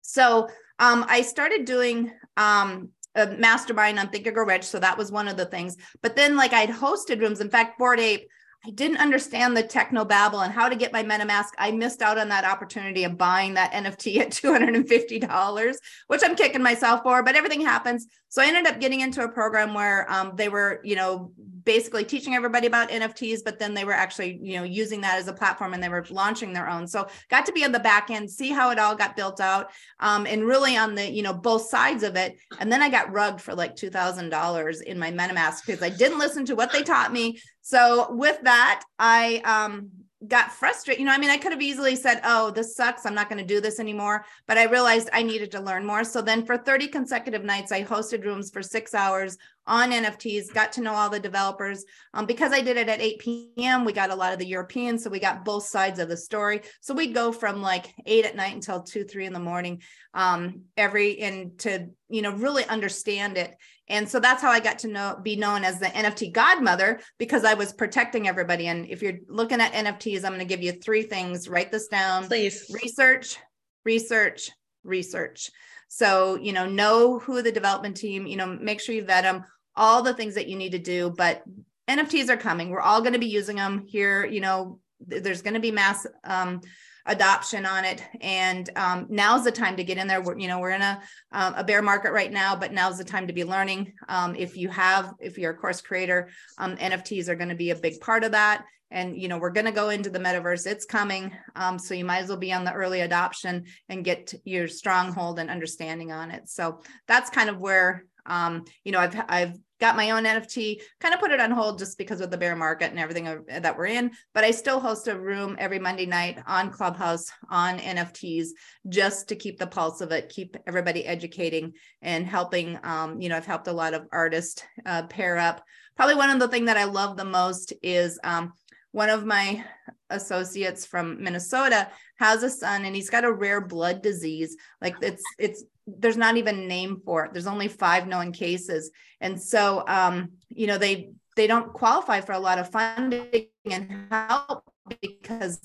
so 0.02 0.48
Um, 0.80 1.06
I 1.08 1.22
started 1.22 1.66
doing 1.66 2.12
um, 2.38 2.90
a 3.16 3.28
mastermind 3.28 4.00
on 4.00 4.10
Think 4.10 4.26
and 4.26 4.36
Grow 4.36 4.46
Rich. 4.46 4.66
So 4.66 4.80
that 4.80 4.98
was 4.98 5.12
one 5.12 5.28
of 5.28 5.38
the 5.38 5.46
things. 5.46 5.78
But 6.02 6.16
then, 6.16 6.36
like, 6.36 6.54
I'd 6.54 6.70
hosted 6.70 7.22
rooms. 7.22 7.42
In 7.42 7.50
fact, 7.50 7.78
Bored 7.78 8.00
Ape, 8.00 8.28
I 8.66 8.70
didn't 8.70 8.98
understand 8.98 9.58
the 9.58 9.64
techno 9.64 10.06
babble 10.06 10.40
and 10.40 10.54
how 10.54 10.70
to 10.70 10.76
get 10.78 10.94
my 10.94 11.04
MetaMask. 11.04 11.50
I 11.58 11.72
missed 11.72 12.02
out 12.02 12.18
on 12.18 12.30
that 12.30 12.46
opportunity 12.46 13.04
of 13.04 13.18
buying 13.18 13.56
that 13.56 13.74
NFT 13.74 14.20
at 14.20 14.30
$250, 14.30 15.76
which 16.08 16.22
I'm 16.24 16.36
kicking 16.36 16.64
myself 16.64 17.02
for, 17.04 17.24
but 17.24 17.36
everything 17.36 17.60
happens. 17.60 18.08
So 18.30 18.42
I 18.42 18.48
ended 18.48 18.66
up 18.66 18.80
getting 18.80 19.02
into 19.02 19.24
a 19.24 19.30
program 19.30 19.74
where 19.74 20.10
um, 20.12 20.34
they 20.36 20.48
were, 20.48 20.80
you 20.84 20.96
know, 20.96 21.34
basically 21.66 22.04
teaching 22.04 22.36
everybody 22.36 22.68
about 22.68 22.90
NFTs, 22.90 23.40
but 23.44 23.60
then 23.60 23.74
they 23.74 23.86
were 23.86 23.94
actually, 23.94 24.40
you 24.42 24.58
know, 24.58 24.64
using 24.64 25.02
that 25.02 25.18
as 25.18 25.28
a 25.28 25.34
platform 25.34 25.74
and 25.74 25.84
they 25.84 25.90
were 25.90 26.06
launching 26.10 26.54
their 26.54 26.70
own. 26.70 26.88
So 26.88 27.08
got 27.30 27.46
to 27.46 27.52
be 27.52 27.64
on 27.64 27.72
the 27.72 27.80
back 27.80 28.10
end, 28.10 28.32
see 28.32 28.50
how 28.50 28.72
it 28.72 28.80
all 28.80 28.96
got 28.96 29.16
built 29.16 29.40
out, 29.40 29.72
um, 30.00 30.26
and 30.26 30.46
really 30.46 30.76
on 30.76 30.96
the, 30.96 31.10
you 31.10 31.22
know, 31.22 31.34
both 31.34 31.68
sides 31.70 32.02
of 32.02 32.16
it. 32.16 32.38
And 32.60 32.72
then 32.72 32.82
I 32.82 32.90
got 32.90 33.12
rugged 33.12 33.42
for 33.42 33.54
like 33.54 33.76
two 33.76 33.90
thousand 33.90 34.30
dollars 34.30 34.82
in 34.82 34.98
my 34.98 35.12
MetaMask 35.12 35.66
because 35.66 35.84
I 35.84 35.90
didn't 35.90 36.20
listen 36.20 36.46
to 36.46 36.56
what 36.56 36.72
they 36.72 36.82
taught 36.82 37.14
me. 37.14 37.40
So 37.64 38.12
with 38.12 38.42
that, 38.44 38.84
I 39.00 39.42
um, 39.46 39.90
got 40.28 40.52
frustrated. 40.52 41.00
You 41.00 41.06
know, 41.06 41.14
I 41.14 41.18
mean, 41.18 41.30
I 41.30 41.38
could 41.38 41.54
have 41.54 41.62
easily 41.62 41.96
said, 41.96 42.20
oh, 42.26 42.52
this 42.52 42.76
sucks. 42.76 43.06
I'm 43.06 43.16
not 43.16 43.30
going 43.30 43.40
to 43.40 43.46
do 43.46 43.62
this 43.62 43.80
anymore. 43.80 44.26
But 44.48 44.58
I 44.58 44.66
realized 44.66 45.10
I 45.14 45.24
needed 45.24 45.50
to 45.52 45.62
learn 45.62 45.86
more. 45.86 46.04
So 46.04 46.22
then 46.22 46.46
for 46.46 46.58
30 46.58 46.90
consecutive 46.90 47.46
nights, 47.46 47.72
I 47.72 47.84
hosted 47.84 48.26
rooms 48.26 48.52
for 48.52 48.62
six 48.62 48.94
hours 48.94 49.38
on 49.66 49.92
NFTs, 49.92 50.54
got 50.54 50.74
to 50.74 50.82
know 50.82 50.94
all 50.94 51.10
the 51.10 51.20
developers. 51.20 51.86
Um, 52.14 52.26
because 52.26 52.52
I 52.52 52.62
did 52.62 52.78
it 52.78 52.90
at 52.90 53.02
8 53.02 53.20
p.m., 53.20 53.86
we 53.86 53.94
got 53.94 54.12
a 54.12 54.16
lot 54.16 54.34
of 54.34 54.40
the 54.40 54.46
Europeans. 54.46 55.04
So 55.04 55.10
we 55.10 55.20
got 55.20 55.46
both 55.46 55.66
sides 55.66 56.00
of 56.00 56.10
the 56.10 56.18
story. 56.18 56.62
So 56.82 56.94
we'd 56.94 57.14
go 57.14 57.32
from 57.32 57.62
like 57.62 57.94
eight 58.06 58.26
at 58.26 58.36
night 58.36 58.54
until 58.54 58.82
two, 58.82 59.04
three 59.04 59.26
in 59.26 59.34
the 59.34 59.40
morning, 59.40 59.82
um, 60.14 60.62
every, 60.76 61.20
and 61.20 61.58
to, 61.60 61.88
you 62.10 62.22
know, 62.22 62.32
really 62.32 62.66
understand 62.66 63.38
it. 63.38 63.56
And 63.90 64.08
so 64.08 64.20
that's 64.20 64.42
how 64.42 64.50
I 64.50 64.60
got 64.60 64.80
to 64.80 64.88
know, 64.88 65.20
be 65.22 65.36
known 65.36 65.64
as 65.64 65.80
the 65.80 65.88
NFT 65.88 66.34
godmother 66.34 67.02
because 67.18 67.44
I 67.44 67.54
was 67.54 67.74
protecting 67.74 68.28
everybody. 68.28 68.68
And 68.68 68.88
if 68.88 69.02
you're 69.02 69.20
looking 69.28 69.60
at 69.60 69.74
NFTs, 69.74 70.24
I'm 70.24 70.34
going 70.34 70.40
to 70.40 70.46
give 70.46 70.64
you 70.64 70.72
three 70.74 71.04
things. 71.04 71.50
Write 71.50 71.72
this 71.72 71.88
down. 71.88 72.28
Please. 72.28 72.72
Research, 72.74 73.38
research, 73.84 74.52
research. 74.84 75.50
So, 75.90 76.38
you 76.38 76.54
know, 76.54 76.66
know 76.66 77.20
who 77.20 77.42
the 77.42 77.52
development 77.52 77.98
team, 77.98 78.26
you 78.26 78.36
know, 78.36 78.48
make 78.48 78.80
sure 78.80 78.96
you 78.96 79.04
vet 79.04 79.26
them, 79.26 79.44
all 79.76 80.02
the 80.02 80.14
things 80.14 80.36
that 80.36 80.48
you 80.48 80.56
need 80.56 80.72
to 80.72 80.80
do. 80.80 81.14
But 81.16 81.44
NFTs 81.88 82.30
are 82.30 82.38
coming. 82.38 82.70
We're 82.70 82.82
all 82.82 83.02
going 83.02 83.14
to 83.14 83.20
be 83.20 83.28
using 83.28 83.58
them 83.58 83.86
here. 83.88 84.26
You 84.26 84.42
know, 84.42 84.80
there's 85.00 85.42
going 85.42 85.56
to 85.56 85.60
be 85.60 85.72
mass 85.72 86.08
um, 86.24 86.62
adoption 87.06 87.66
on 87.66 87.84
it. 87.84 88.04
And 88.22 88.70
um, 88.76 89.08
now's 89.10 89.44
the 89.44 89.52
time 89.52 89.76
to 89.78 89.84
get 89.84 89.98
in 89.98 90.08
there. 90.08 90.22
We're, 90.22 90.38
you 90.38 90.48
know, 90.48 90.60
we're 90.60 90.72
in 90.72 90.82
a, 90.82 91.02
um, 91.32 91.54
a 91.56 91.64
bear 91.64 91.82
market 91.82 92.14
right 92.14 92.32
now, 92.32 92.56
but 92.56 92.72
now's 92.72 92.98
the 92.98 93.04
time 93.04 93.28
to 93.28 93.34
be 93.34 93.44
learning. 93.44 93.94
Um, 94.08 94.36
if 94.36 94.56
you 94.56 94.70
have, 94.70 95.14
if 95.20 95.38
you're 95.38 95.52
a 95.52 95.58
course 95.58 95.82
creator, 95.82 96.30
um, 96.58 96.78
NFTs 96.78 97.28
are 97.28 97.36
going 97.36 97.50
to 97.50 97.56
be 97.56 97.72
a 97.72 97.76
big 97.76 98.00
part 98.00 98.24
of 98.24 98.32
that. 98.32 98.66
And, 98.90 99.20
you 99.20 99.28
know, 99.28 99.40
we're 99.40 99.50
going 99.50 99.66
to 99.66 99.72
go 99.72 99.90
into 99.90 100.12
the 100.12 100.20
metaverse. 100.20 100.68
It's 100.68 100.86
coming. 100.86 101.36
Um, 101.56 101.80
so 101.80 101.96
you 101.96 102.06
might 102.06 102.20
as 102.20 102.30
well 102.30 102.38
be 102.38 102.54
on 102.54 102.64
the 102.64 102.74
early 102.74 103.02
adoption 103.02 103.66
and 103.90 104.06
get 104.06 104.34
your 104.46 104.68
stronghold 104.68 105.40
and 105.40 105.50
understanding 105.50 106.12
on 106.12 106.30
it. 106.30 106.48
So 106.48 106.82
that's 107.08 107.32
kind 107.32 107.50
of 107.50 107.60
where 107.60 108.06
um, 108.26 108.66
you 108.84 108.92
know, 108.92 109.00
I've 109.00 109.22
I've 109.28 109.58
got 109.80 109.98
my 109.98 110.12
own 110.12 110.24
NFT, 110.24 110.82
kind 111.02 111.14
of 111.14 111.20
put 111.20 111.32
it 111.32 111.42
on 111.42 111.52
hold 111.52 111.78
just 111.78 111.98
because 111.98 112.22
of 112.22 112.32
the 112.32 112.38
bear 112.38 112.56
market 112.56 112.90
and 112.90 113.00
everything 113.00 113.44
that 113.50 113.78
we're 113.78 113.88
in. 113.88 114.12
But 114.34 114.46
I 114.46 114.52
still 114.52 114.80
host 114.80 115.10
a 115.10 115.20
room 115.20 115.58
every 115.60 115.80
Monday 115.80 116.06
night 116.06 116.40
on 116.48 116.72
Clubhouse 116.72 117.26
on 117.50 117.80
NFTs 117.80 118.48
just 118.88 119.28
to 119.28 119.36
keep 119.36 119.60
the 119.60 119.68
pulse 119.68 120.00
of 120.00 120.12
it, 120.14 120.30
keep 120.30 120.56
everybody 120.68 121.06
educating 121.06 121.74
and 122.02 122.26
helping. 122.26 122.80
Um, 122.84 123.20
you 123.20 123.28
know, 123.28 123.36
I've 123.36 123.46
helped 123.46 123.68
a 123.68 123.74
lot 123.74 123.94
of 123.94 124.08
artists 124.12 124.64
uh, 124.86 125.04
pair 125.08 125.38
up. 125.38 125.62
Probably 125.98 126.16
one 126.16 126.30
of 126.30 126.40
the 126.40 126.48
things 126.48 126.68
that 126.68 126.78
I 126.78 126.86
love 126.86 127.18
the 127.18 127.26
most 127.26 127.74
is 127.84 128.18
um, 128.24 128.54
one 128.94 129.10
of 129.10 129.26
my 129.26 129.66
associates 130.10 130.86
from 130.86 131.22
Minnesota 131.22 131.90
has 132.20 132.44
a 132.44 132.50
son 132.50 132.86
and 132.86 132.96
he's 132.96 133.10
got 133.10 133.26
a 133.26 133.34
rare 133.34 133.60
blood 133.60 134.02
disease. 134.02 134.56
Like 134.82 134.96
it's 135.02 135.24
it's 135.38 135.64
there's 135.88 136.18
not 136.18 136.38
even 136.38 136.60
a 136.60 136.66
name 136.66 137.02
for 137.06 137.26
it. 137.26 137.34
There's 137.34 137.48
only 137.48 137.68
five 137.68 138.08
known 138.08 138.32
cases. 138.32 138.92
And 139.20 139.42
so, 139.42 139.84
um, 139.88 140.32
you 140.50 140.68
know, 140.68 140.78
they, 140.78 141.12
they 141.36 141.48
don't 141.48 141.74
qualify 141.74 142.22
for 142.22 142.34
a 142.34 142.40
lot 142.40 142.60
of 142.60 142.70
funding 142.70 143.48
and 143.66 144.08
help 144.10 144.64
because 145.02 145.60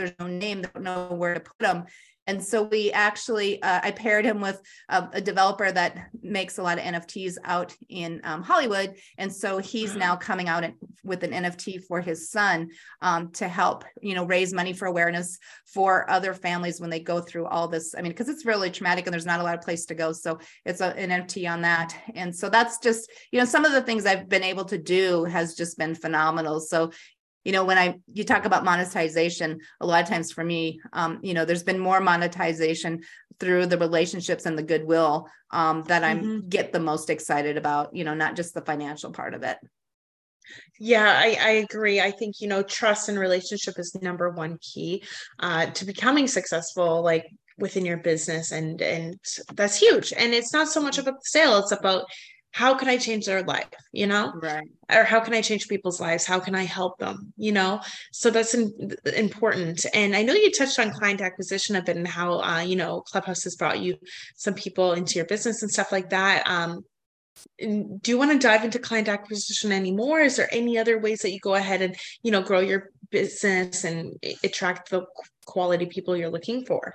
there's 0.00 0.18
no 0.18 0.26
name, 0.26 0.62
they 0.62 0.68
don't 0.74 0.84
know 0.84 1.08
where 1.14 1.34
to 1.34 1.40
put 1.40 1.58
them. 1.58 1.84
And 2.30 2.42
so 2.42 2.62
we 2.62 2.92
actually, 2.92 3.60
uh, 3.60 3.80
I 3.82 3.90
paired 3.90 4.24
him 4.24 4.40
with 4.40 4.62
a, 4.88 5.08
a, 5.14 5.20
developer 5.20 5.72
that 5.72 6.10
makes 6.22 6.58
a 6.58 6.62
lot 6.62 6.78
of 6.78 6.84
NFTs 6.84 7.36
out 7.44 7.74
in 7.88 8.20
um, 8.22 8.42
Hollywood. 8.42 8.94
And 9.18 9.32
so 9.32 9.58
he's 9.58 9.96
now 9.96 10.14
coming 10.14 10.48
out 10.48 10.64
with 11.02 11.24
an 11.24 11.32
NFT 11.32 11.82
for 11.82 12.00
his 12.00 12.30
son 12.30 12.70
um, 13.02 13.32
to 13.32 13.48
help, 13.48 13.84
you 14.00 14.14
know, 14.14 14.24
raise 14.26 14.52
money 14.52 14.72
for 14.72 14.86
awareness 14.86 15.38
for 15.64 16.08
other 16.08 16.32
families 16.32 16.80
when 16.80 16.88
they 16.90 17.00
go 17.00 17.20
through 17.20 17.46
all 17.46 17.66
this. 17.66 17.96
I 17.98 18.00
mean, 18.00 18.12
because 18.12 18.28
it's 18.28 18.46
really 18.46 18.70
traumatic 18.70 19.06
and 19.06 19.12
there's 19.12 19.26
not 19.26 19.40
a 19.40 19.42
lot 19.42 19.58
of 19.58 19.64
place 19.64 19.86
to 19.86 19.96
go. 19.96 20.12
So 20.12 20.38
it's 20.64 20.80
a, 20.80 20.96
an 20.96 21.10
NFT 21.10 21.50
on 21.50 21.62
that. 21.62 21.96
And 22.14 22.36
so 22.36 22.48
that's 22.48 22.78
just, 22.78 23.10
you 23.32 23.40
know, 23.40 23.44
some 23.44 23.64
of 23.64 23.72
the 23.72 23.82
things 23.82 24.06
I've 24.06 24.28
been 24.28 24.44
able 24.44 24.66
to 24.66 24.78
do 24.78 25.24
has 25.24 25.56
just 25.56 25.78
been 25.78 25.96
phenomenal. 25.96 26.60
So, 26.60 26.92
you 27.44 27.52
know 27.52 27.64
when 27.64 27.78
i 27.78 27.98
you 28.06 28.24
talk 28.24 28.44
about 28.44 28.64
monetization 28.64 29.58
a 29.80 29.86
lot 29.86 30.02
of 30.02 30.08
times 30.08 30.32
for 30.32 30.44
me 30.44 30.80
um, 30.92 31.18
you 31.22 31.34
know 31.34 31.44
there's 31.44 31.62
been 31.62 31.78
more 31.78 32.00
monetization 32.00 33.00
through 33.38 33.66
the 33.66 33.78
relationships 33.78 34.46
and 34.46 34.56
the 34.58 34.62
goodwill 34.62 35.26
um, 35.50 35.82
that 35.84 36.04
i'm 36.04 36.22
mm-hmm. 36.22 36.48
get 36.48 36.72
the 36.72 36.80
most 36.80 37.10
excited 37.10 37.56
about 37.56 37.94
you 37.94 38.04
know 38.04 38.14
not 38.14 38.36
just 38.36 38.54
the 38.54 38.60
financial 38.60 39.12
part 39.12 39.34
of 39.34 39.42
it. 39.42 39.58
Yeah 40.78 41.14
I, 41.16 41.36
I 41.40 41.50
agree. 41.50 42.00
I 42.00 42.10
think 42.10 42.40
you 42.40 42.48
know 42.48 42.62
trust 42.62 43.08
and 43.08 43.18
relationship 43.18 43.78
is 43.78 43.94
number 44.00 44.30
one 44.30 44.58
key 44.60 45.04
uh, 45.38 45.66
to 45.66 45.84
becoming 45.84 46.26
successful 46.26 47.02
like 47.02 47.26
within 47.58 47.84
your 47.84 47.98
business 47.98 48.52
and 48.52 48.80
and 48.82 49.18
that's 49.54 49.76
huge. 49.76 50.12
And 50.16 50.34
it's 50.34 50.52
not 50.52 50.68
so 50.68 50.80
much 50.80 50.98
about 50.98 51.20
the 51.20 51.28
sale 51.28 51.58
it's 51.58 51.72
about 51.72 52.04
how 52.52 52.74
can 52.74 52.88
I 52.88 52.96
change 52.96 53.26
their 53.26 53.42
life, 53.42 53.68
you 53.92 54.06
know? 54.06 54.32
Right. 54.34 54.68
Or 54.90 55.04
how 55.04 55.20
can 55.20 55.34
I 55.34 55.40
change 55.40 55.68
people's 55.68 56.00
lives? 56.00 56.24
How 56.24 56.40
can 56.40 56.54
I 56.54 56.64
help 56.64 56.98
them, 56.98 57.32
you 57.36 57.52
know? 57.52 57.80
So 58.12 58.30
that's 58.30 58.54
in, 58.54 58.72
important. 59.16 59.86
And 59.94 60.16
I 60.16 60.22
know 60.22 60.34
you 60.34 60.50
touched 60.50 60.78
on 60.78 60.90
client 60.90 61.20
acquisition 61.20 61.76
a 61.76 61.82
bit 61.82 61.96
and 61.96 62.08
how, 62.08 62.40
uh, 62.40 62.60
you 62.60 62.76
know, 62.76 63.02
Clubhouse 63.02 63.44
has 63.44 63.56
brought 63.56 63.80
you 63.80 63.96
some 64.36 64.54
people 64.54 64.92
into 64.92 65.14
your 65.14 65.26
business 65.26 65.62
and 65.62 65.70
stuff 65.70 65.92
like 65.92 66.10
that. 66.10 66.46
Um, 66.48 66.84
do 67.58 68.10
you 68.10 68.18
want 68.18 68.32
to 68.32 68.38
dive 68.38 68.64
into 68.64 68.78
client 68.78 69.08
acquisition 69.08 69.72
anymore? 69.72 70.20
Is 70.20 70.36
there 70.36 70.48
any 70.52 70.76
other 70.76 70.98
ways 70.98 71.20
that 71.20 71.30
you 71.30 71.38
go 71.40 71.54
ahead 71.54 71.82
and, 71.82 71.96
you 72.22 72.30
know, 72.30 72.42
grow 72.42 72.60
your 72.60 72.90
business 73.10 73.84
and 73.84 74.14
attract 74.44 74.90
the 74.90 75.06
quality 75.46 75.86
people 75.86 76.16
you're 76.16 76.30
looking 76.30 76.64
for? 76.66 76.94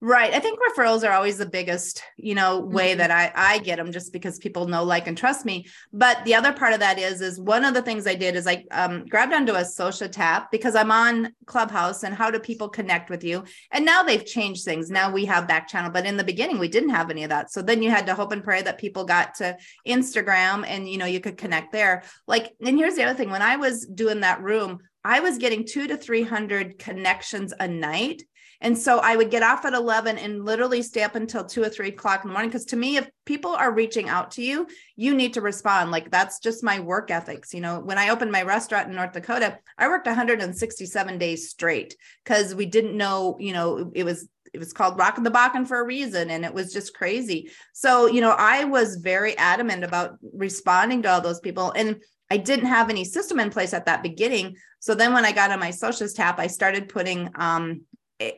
Right. 0.00 0.32
I 0.32 0.38
think 0.38 0.60
referrals 0.60 1.02
are 1.02 1.12
always 1.12 1.38
the 1.38 1.46
biggest, 1.46 2.04
you 2.16 2.36
know, 2.36 2.60
way 2.60 2.90
mm-hmm. 2.90 2.98
that 2.98 3.10
I 3.10 3.32
I 3.34 3.58
get 3.58 3.78
them 3.78 3.90
just 3.90 4.12
because 4.12 4.38
people 4.38 4.68
know, 4.68 4.84
like, 4.84 5.08
and 5.08 5.18
trust 5.18 5.44
me. 5.44 5.66
But 5.92 6.24
the 6.24 6.36
other 6.36 6.52
part 6.52 6.72
of 6.72 6.78
that 6.78 7.00
is, 7.00 7.20
is 7.20 7.40
one 7.40 7.64
of 7.64 7.74
the 7.74 7.82
things 7.82 8.06
I 8.06 8.14
did 8.14 8.36
is 8.36 8.46
I 8.46 8.64
um, 8.70 9.06
grabbed 9.06 9.32
onto 9.32 9.54
a 9.54 9.64
social 9.64 10.08
tap 10.08 10.52
because 10.52 10.76
I'm 10.76 10.92
on 10.92 11.34
Clubhouse 11.46 12.04
and 12.04 12.14
how 12.14 12.30
do 12.30 12.38
people 12.38 12.68
connect 12.68 13.10
with 13.10 13.24
you? 13.24 13.42
And 13.72 13.84
now 13.84 14.04
they've 14.04 14.24
changed 14.24 14.64
things. 14.64 14.88
Now 14.88 15.10
we 15.10 15.24
have 15.24 15.48
back 15.48 15.66
channel, 15.66 15.90
but 15.90 16.06
in 16.06 16.16
the 16.16 16.22
beginning 16.22 16.60
we 16.60 16.68
didn't 16.68 16.90
have 16.90 17.10
any 17.10 17.24
of 17.24 17.30
that. 17.30 17.50
So 17.50 17.60
then 17.60 17.82
you 17.82 17.90
had 17.90 18.06
to 18.06 18.14
hope 18.14 18.30
and 18.30 18.44
pray 18.44 18.62
that 18.62 18.78
people 18.78 19.04
got 19.04 19.34
to 19.36 19.56
Instagram 19.84 20.64
and 20.64 20.88
you 20.88 20.98
know 20.98 21.06
you 21.06 21.18
could 21.18 21.36
connect 21.36 21.72
there. 21.72 22.04
Like, 22.28 22.54
and 22.64 22.78
here's 22.78 22.94
the 22.94 23.02
other 23.02 23.18
thing: 23.18 23.30
when 23.30 23.42
I 23.42 23.56
was 23.56 23.84
doing 23.84 24.20
that 24.20 24.42
room, 24.42 24.78
I 25.04 25.18
was 25.18 25.38
getting 25.38 25.66
two 25.66 25.88
to 25.88 25.96
three 25.96 26.22
hundred 26.22 26.78
connections 26.78 27.52
a 27.58 27.66
night 27.66 28.22
and 28.60 28.76
so 28.76 28.98
I 28.98 29.14
would 29.14 29.30
get 29.30 29.44
off 29.44 29.64
at 29.64 29.72
11 29.72 30.18
and 30.18 30.44
literally 30.44 30.82
stay 30.82 31.02
up 31.02 31.14
until 31.14 31.44
two 31.44 31.62
or 31.62 31.68
three 31.68 31.88
o'clock 31.88 32.24
in 32.24 32.28
the 32.28 32.32
morning. 32.32 32.50
Because 32.50 32.64
to 32.66 32.76
me, 32.76 32.96
if 32.96 33.08
people 33.24 33.52
are 33.52 33.72
reaching 33.72 34.08
out 34.08 34.32
to 34.32 34.42
you, 34.42 34.66
you 34.96 35.14
need 35.14 35.34
to 35.34 35.40
respond. 35.40 35.92
Like 35.92 36.10
that's 36.10 36.40
just 36.40 36.64
my 36.64 36.80
work 36.80 37.10
ethics. 37.10 37.54
You 37.54 37.60
know, 37.60 37.78
when 37.78 37.98
I 37.98 38.08
opened 38.08 38.32
my 38.32 38.42
restaurant 38.42 38.88
in 38.88 38.96
North 38.96 39.12
Dakota, 39.12 39.58
I 39.76 39.86
worked 39.86 40.06
167 40.06 41.18
days 41.18 41.48
straight 41.48 41.96
because 42.24 42.54
we 42.54 42.66
didn't 42.66 42.96
know, 42.96 43.36
you 43.38 43.52
know, 43.52 43.92
it 43.94 44.04
was 44.04 44.28
it 44.52 44.58
was 44.58 44.72
called 44.72 44.98
Rockin' 44.98 45.24
the 45.24 45.30
Bakken 45.30 45.68
for 45.68 45.78
a 45.78 45.84
reason. 45.84 46.30
And 46.30 46.44
it 46.44 46.54
was 46.54 46.72
just 46.72 46.94
crazy. 46.94 47.50
So, 47.74 48.06
you 48.06 48.22
know, 48.22 48.34
I 48.36 48.64
was 48.64 48.96
very 48.96 49.36
adamant 49.36 49.84
about 49.84 50.16
responding 50.32 51.02
to 51.02 51.10
all 51.10 51.20
those 51.20 51.40
people. 51.40 51.72
And 51.76 52.00
I 52.30 52.36
didn't 52.36 52.66
have 52.66 52.90
any 52.90 53.04
system 53.04 53.40
in 53.40 53.50
place 53.50 53.72
at 53.72 53.86
that 53.86 54.02
beginning. 54.02 54.56
So 54.80 54.94
then 54.94 55.12
when 55.12 55.24
I 55.24 55.32
got 55.32 55.50
on 55.50 55.60
my 55.60 55.70
socials 55.70 56.12
tap, 56.12 56.38
I 56.38 56.46
started 56.46 56.88
putting 56.88 57.30
um, 57.36 57.82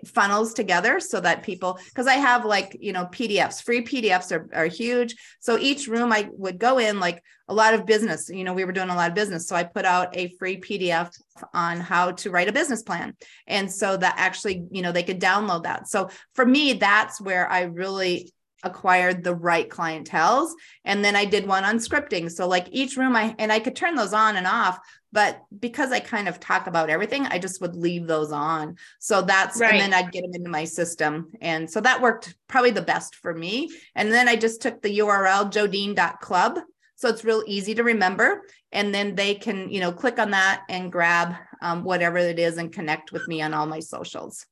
funnels 0.04 0.52
together 0.52 1.00
so 1.00 1.20
that 1.20 1.42
people 1.42 1.78
because 1.88 2.06
i 2.06 2.14
have 2.14 2.44
like 2.44 2.76
you 2.80 2.92
know 2.92 3.06
pdfs 3.06 3.62
free 3.62 3.82
pdfs 3.82 4.30
are, 4.30 4.49
are 4.54 4.66
huge. 4.66 5.16
So 5.40 5.58
each 5.58 5.88
room 5.88 6.12
i 6.12 6.28
would 6.32 6.58
go 6.58 6.78
in 6.78 7.00
like 7.00 7.22
a 7.49 7.54
lot 7.54 7.72
of 7.72 7.87
business 7.87 8.28
you 8.28 8.44
know 8.44 8.52
we 8.52 8.64
were 8.64 8.72
doing 8.72 8.90
a 8.90 8.94
lot 8.94 9.08
of 9.08 9.14
business. 9.14 9.49
So 9.49 9.56
i 9.56 9.64
put 9.64 9.87
out 9.87 10.16
a 10.16 10.34
free 10.38 10.60
pdf 10.60 11.10
on 11.54 11.80
how 11.80 12.12
to 12.12 12.30
write 12.30 12.49
a 12.49 12.52
business 12.52 12.82
plan. 12.82 13.14
And 13.46 13.72
so 13.72 13.96
that 13.96 14.14
actually 14.18 14.64
you 14.70 14.82
know 14.82 14.92
they 14.92 15.02
could 15.02 15.20
download 15.20 15.62
that. 15.62 15.88
So 15.88 16.10
for 16.34 16.44
me 16.44 16.75
that's 16.75 17.20
where 17.20 17.50
i 17.50 17.62
really 17.62 18.32
acquired 18.62 19.25
the 19.25 19.35
right 19.35 19.69
clientels. 19.69 20.50
And 20.85 21.05
then 21.05 21.17
I 21.17 21.25
did 21.25 21.47
one 21.47 21.64
on 21.64 21.76
scripting. 21.76 22.31
So 22.31 22.47
like 22.47 22.69
each 22.71 22.97
room 22.97 23.17
I 23.17 23.35
and 23.38 23.52
I 23.52 23.61
could 23.61 23.76
turn 23.76 23.95
those 23.95 24.12
on 24.12 24.37
and 24.37 24.47
off, 24.47 24.79
but 25.12 25.43
because 25.59 25.93
I 25.93 26.00
kind 26.00 26.29
of 26.29 26.38
talk 26.38 26.67
about 26.67 26.90
everything, 26.90 27.26
I 27.26 27.38
just 27.38 27.61
would 27.61 27.75
leave 27.75 28.07
those 28.07 28.33
on. 28.33 28.76
So 28.99 29.23
that's 29.23 29.61
right. 29.61 29.73
and 29.73 29.81
then 29.81 29.95
I'd 29.95 30.12
get 30.12 30.23
them 30.23 30.35
into 30.35 30.50
my 30.50 30.64
system. 30.64 31.33
And 31.40 31.69
so 31.71 31.81
that 31.81 32.00
worked 32.00 32.35
probably 32.49 32.71
the 32.71 32.83
best 32.83 33.17
for 33.17 33.35
me. 33.35 33.71
And 33.95 34.12
then 34.12 34.29
I 34.29 34.37
just 34.37 34.62
took 34.62 34.83
the 34.83 34.99
URL 34.99 35.50
jodeen.club. 35.50 36.61
So 36.97 37.09
it's 37.09 37.25
real 37.25 37.43
easy 37.47 37.75
to 37.75 37.83
remember. 37.83 38.43
And 38.73 38.95
then 38.95 39.14
they 39.14 39.35
can, 39.35 39.71
you 39.71 39.81
know, 39.81 39.90
click 39.90 40.19
on 40.19 40.31
that 40.33 40.64
and 40.69 40.93
grab 40.93 41.35
um, 41.62 41.83
whatever 41.83 42.19
it 42.19 42.38
is 42.38 42.59
and 42.59 42.73
connect 42.73 43.11
with 43.11 43.26
me 43.26 43.43
on 43.43 43.55
all 43.55 43.67
my 43.67 43.81
socials. 43.81 44.47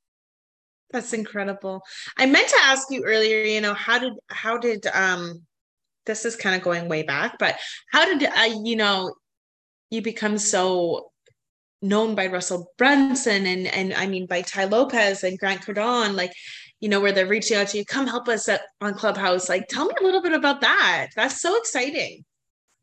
That's 0.90 1.12
incredible. 1.12 1.82
I 2.16 2.26
meant 2.26 2.48
to 2.48 2.60
ask 2.62 2.90
you 2.90 3.04
earlier, 3.04 3.42
you 3.44 3.60
know, 3.60 3.74
how 3.74 3.98
did 3.98 4.14
how 4.28 4.58
did 4.58 4.86
um 4.88 5.42
this 6.06 6.24
is 6.24 6.36
kind 6.36 6.56
of 6.56 6.62
going 6.62 6.88
way 6.88 7.02
back, 7.02 7.38
but 7.38 7.56
how 7.92 8.06
did 8.06 8.24
uh, 8.24 8.60
you 8.64 8.76
know 8.76 9.14
you 9.90 10.02
become 10.02 10.38
so 10.38 11.10
known 11.82 12.14
by 12.14 12.26
Russell 12.26 12.72
Brunson 12.78 13.46
and 13.46 13.66
and 13.66 13.94
I 13.94 14.06
mean 14.06 14.26
by 14.26 14.42
Tai 14.42 14.64
Lopez 14.64 15.22
and 15.24 15.38
Grant 15.38 15.62
Cardone, 15.62 16.14
like 16.14 16.32
you 16.80 16.88
know 16.88 17.00
where 17.00 17.12
they're 17.12 17.26
reaching 17.26 17.56
out 17.56 17.68
to 17.68 17.78
you, 17.78 17.84
come 17.84 18.06
help 18.06 18.28
us 18.28 18.48
at, 18.48 18.62
on 18.80 18.94
Clubhouse. 18.94 19.48
Like, 19.48 19.66
tell 19.68 19.86
me 19.86 19.94
a 20.00 20.04
little 20.04 20.22
bit 20.22 20.32
about 20.32 20.60
that. 20.60 21.08
That's 21.16 21.40
so 21.40 21.56
exciting. 21.58 22.24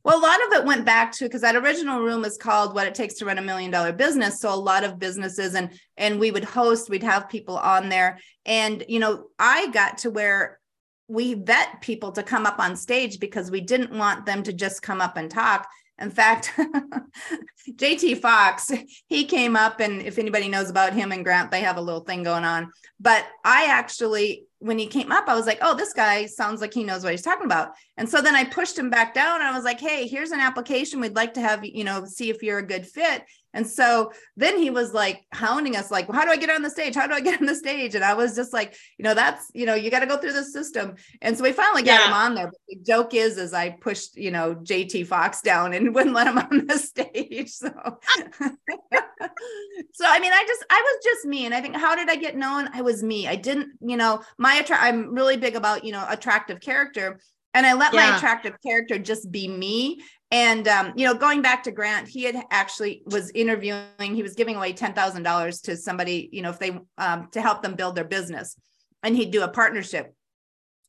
Well, 0.05 0.19
a 0.19 0.21
lot 0.21 0.45
of 0.45 0.53
it 0.53 0.65
went 0.65 0.85
back 0.85 1.12
to 1.13 1.25
because 1.25 1.41
that 1.41 1.55
original 1.55 2.00
room 2.00 2.25
is 2.25 2.38
called 2.38 2.75
"What 2.75 2.85
It 2.85 2.93
Takes 2.93 3.15
to 3.15 3.25
Run 3.25 3.39
a 3.39 3.41
Million 3.41 3.71
Dollar 3.71 3.91
Business." 3.91 4.39
So 4.39 4.53
a 4.53 4.55
lot 4.55 4.83
of 4.83 5.00
businesses 5.00 5.55
and 5.55 5.71
and 5.97 6.19
we 6.19 6.29
would 6.29 6.43
host, 6.43 6.91
we'd 6.91 7.01
have 7.01 7.27
people 7.27 7.57
on 7.57 7.89
there, 7.89 8.19
and 8.45 8.85
you 8.88 9.00
know, 9.00 9.25
I 9.39 9.67
got 9.71 9.97
to 10.00 10.12
where 10.12 10.59
we 11.07 11.33
vet 11.33 11.81
people 11.81 12.12
to 12.12 12.21
come 12.21 12.45
up 12.45 12.59
on 12.59 12.75
stage 12.75 13.19
because 13.19 13.50
we 13.50 13.62
didn't 13.62 13.97
want 13.97 14.27
them 14.27 14.43
to 14.43 14.53
just 14.53 14.83
come 14.83 15.01
up 15.01 15.17
and 15.17 15.31
talk. 15.31 15.67
In 15.99 16.11
fact, 16.11 16.53
JT 17.69 18.19
Fox, 18.19 18.71
he 19.07 19.25
came 19.25 19.55
up, 19.55 19.79
and 19.79 20.01
if 20.01 20.19
anybody 20.19 20.49
knows 20.49 20.69
about 20.69 20.93
him 20.93 21.11
and 21.11 21.23
Grant, 21.23 21.51
they 21.51 21.61
have 21.61 21.77
a 21.77 21.81
little 21.81 22.01
thing 22.01 22.23
going 22.23 22.43
on. 22.43 22.71
But 22.99 23.25
I 23.43 23.65
actually 23.65 24.45
when 24.65 24.79
he 24.79 24.87
came 24.87 25.11
up, 25.11 25.25
I 25.27 25.35
was 25.35 25.45
like, 25.45 25.59
oh, 25.61 25.75
this 25.75 25.93
guy 25.93 26.25
sounds 26.25 26.59
like 26.59 26.73
he 26.73 26.83
knows 26.83 27.03
what 27.03 27.11
he's 27.11 27.21
talking 27.21 27.45
about. 27.45 27.73
And 27.97 28.09
so 28.09 28.19
then 28.19 28.33
I 28.33 28.45
pushed 28.45 28.79
him 28.79 28.89
back 28.89 29.13
down 29.13 29.41
and 29.41 29.47
I 29.47 29.55
was 29.55 29.63
like, 29.63 29.79
hey, 29.79 30.07
here's 30.07 30.31
an 30.31 30.39
application. 30.39 30.99
We'd 30.99 31.15
like 31.15 31.35
to 31.35 31.41
have, 31.41 31.63
you 31.63 31.83
know, 31.83 32.03
see 32.05 32.31
if 32.31 32.41
you're 32.41 32.57
a 32.57 32.65
good 32.65 32.87
fit. 32.87 33.25
And 33.55 33.65
so 33.65 34.12
then 34.35 34.57
he 34.57 34.69
was 34.69 34.93
like 34.93 35.25
hounding 35.31 35.77
us, 35.77 35.89
like, 35.89 36.09
well, 36.09 36.19
how 36.19 36.25
do 36.25 36.31
I 36.31 36.35
get 36.35 36.50
on 36.50 36.62
the 36.62 36.69
stage? 36.69 36.93
How 36.93 37.07
do 37.07 37.13
I 37.13 37.21
get 37.21 37.39
on 37.39 37.47
the 37.47 37.55
stage? 37.55 37.95
And 37.95 38.03
I 38.03 38.13
was 38.13 38.35
just 38.35 38.51
like, 38.51 38.75
you 38.97 39.03
know, 39.03 39.13
that's, 39.13 39.50
you 39.53 39.65
know, 39.65 39.74
you 39.74 39.89
got 39.89 40.01
to 40.01 40.05
go 40.05 40.17
through 40.17 40.33
the 40.33 40.43
system. 40.43 40.95
And 41.21 41.38
so 41.38 41.43
we 41.43 41.53
finally 41.53 41.81
got 41.81 42.01
yeah. 42.01 42.07
him 42.07 42.13
on 42.13 42.35
there. 42.35 42.47
But 42.47 42.59
the 42.67 42.75
joke 42.85 43.13
is, 43.13 43.38
is 43.38 43.53
I 43.53 43.69
pushed, 43.69 44.17
you 44.17 44.29
know, 44.29 44.55
JT 44.55 45.07
Fox 45.07 45.41
down 45.41 45.74
and 45.74 45.95
wouldn't 45.95 46.13
let 46.13 46.27
him 46.27 46.38
on 46.38 46.67
the 46.67 46.77
stage. 46.77 47.50
So, 47.50 47.69
so 47.69 50.05
I 50.05 50.19
mean, 50.19 50.33
I 50.33 50.43
just, 50.45 50.65
I 50.69 50.81
was 50.81 51.03
just 51.03 51.25
me. 51.25 51.45
And 51.45 51.55
I 51.55 51.62
think, 51.62 51.77
how 51.77 51.95
did 51.95 52.09
I 52.09 52.17
get 52.17 52.35
known? 52.35 52.67
I 52.74 52.81
was 52.81 53.01
me. 53.01 53.25
I 53.25 53.38
didn't, 53.38 53.69
you 53.79 53.95
know, 53.95 54.21
my, 54.38 54.57
attra- 54.57 54.81
I'm 54.81 55.15
really 55.15 55.38
big 55.38 55.55
about, 55.55 55.85
you 55.85 55.93
know, 55.93 56.05
attractive 56.09 56.59
character 56.59 57.21
and 57.55 57.65
I 57.65 57.74
let 57.74 57.93
yeah. 57.93 58.09
my 58.09 58.17
attractive 58.17 58.55
character 58.62 59.00
just 59.00 59.31
be 59.31 59.47
me. 59.47 60.01
And 60.32 60.67
um, 60.67 60.94
you 60.96 61.05
know, 61.05 61.13
going 61.13 61.41
back 61.41 61.63
to 61.63 61.72
Grant, 61.72 62.08
he 62.08 62.24
had 62.24 62.36
actually 62.51 63.03
was 63.05 63.32
interviewing. 63.32 63.86
He 64.00 64.24
was 64.24 64.34
giving 64.34 64.55
away 64.55 64.74
ten 64.74 64.94
thousand 64.94 65.24
dollars 65.24 65.62
to 65.62 65.77
somebody, 65.77 66.29
you 66.32 66.41
know, 66.41 66.50
if 66.50 66.60
they 66.60 66.79
um, 66.98 67.29
to 67.32 67.41
help 67.41 67.62
them 67.62 67.75
build 67.75 67.96
their 67.96 68.05
business, 68.05 68.58
and 69.03 69.15
he'd 69.15 69.32
do 69.32 69.44
a 69.44 69.48
partnership. 69.48 70.13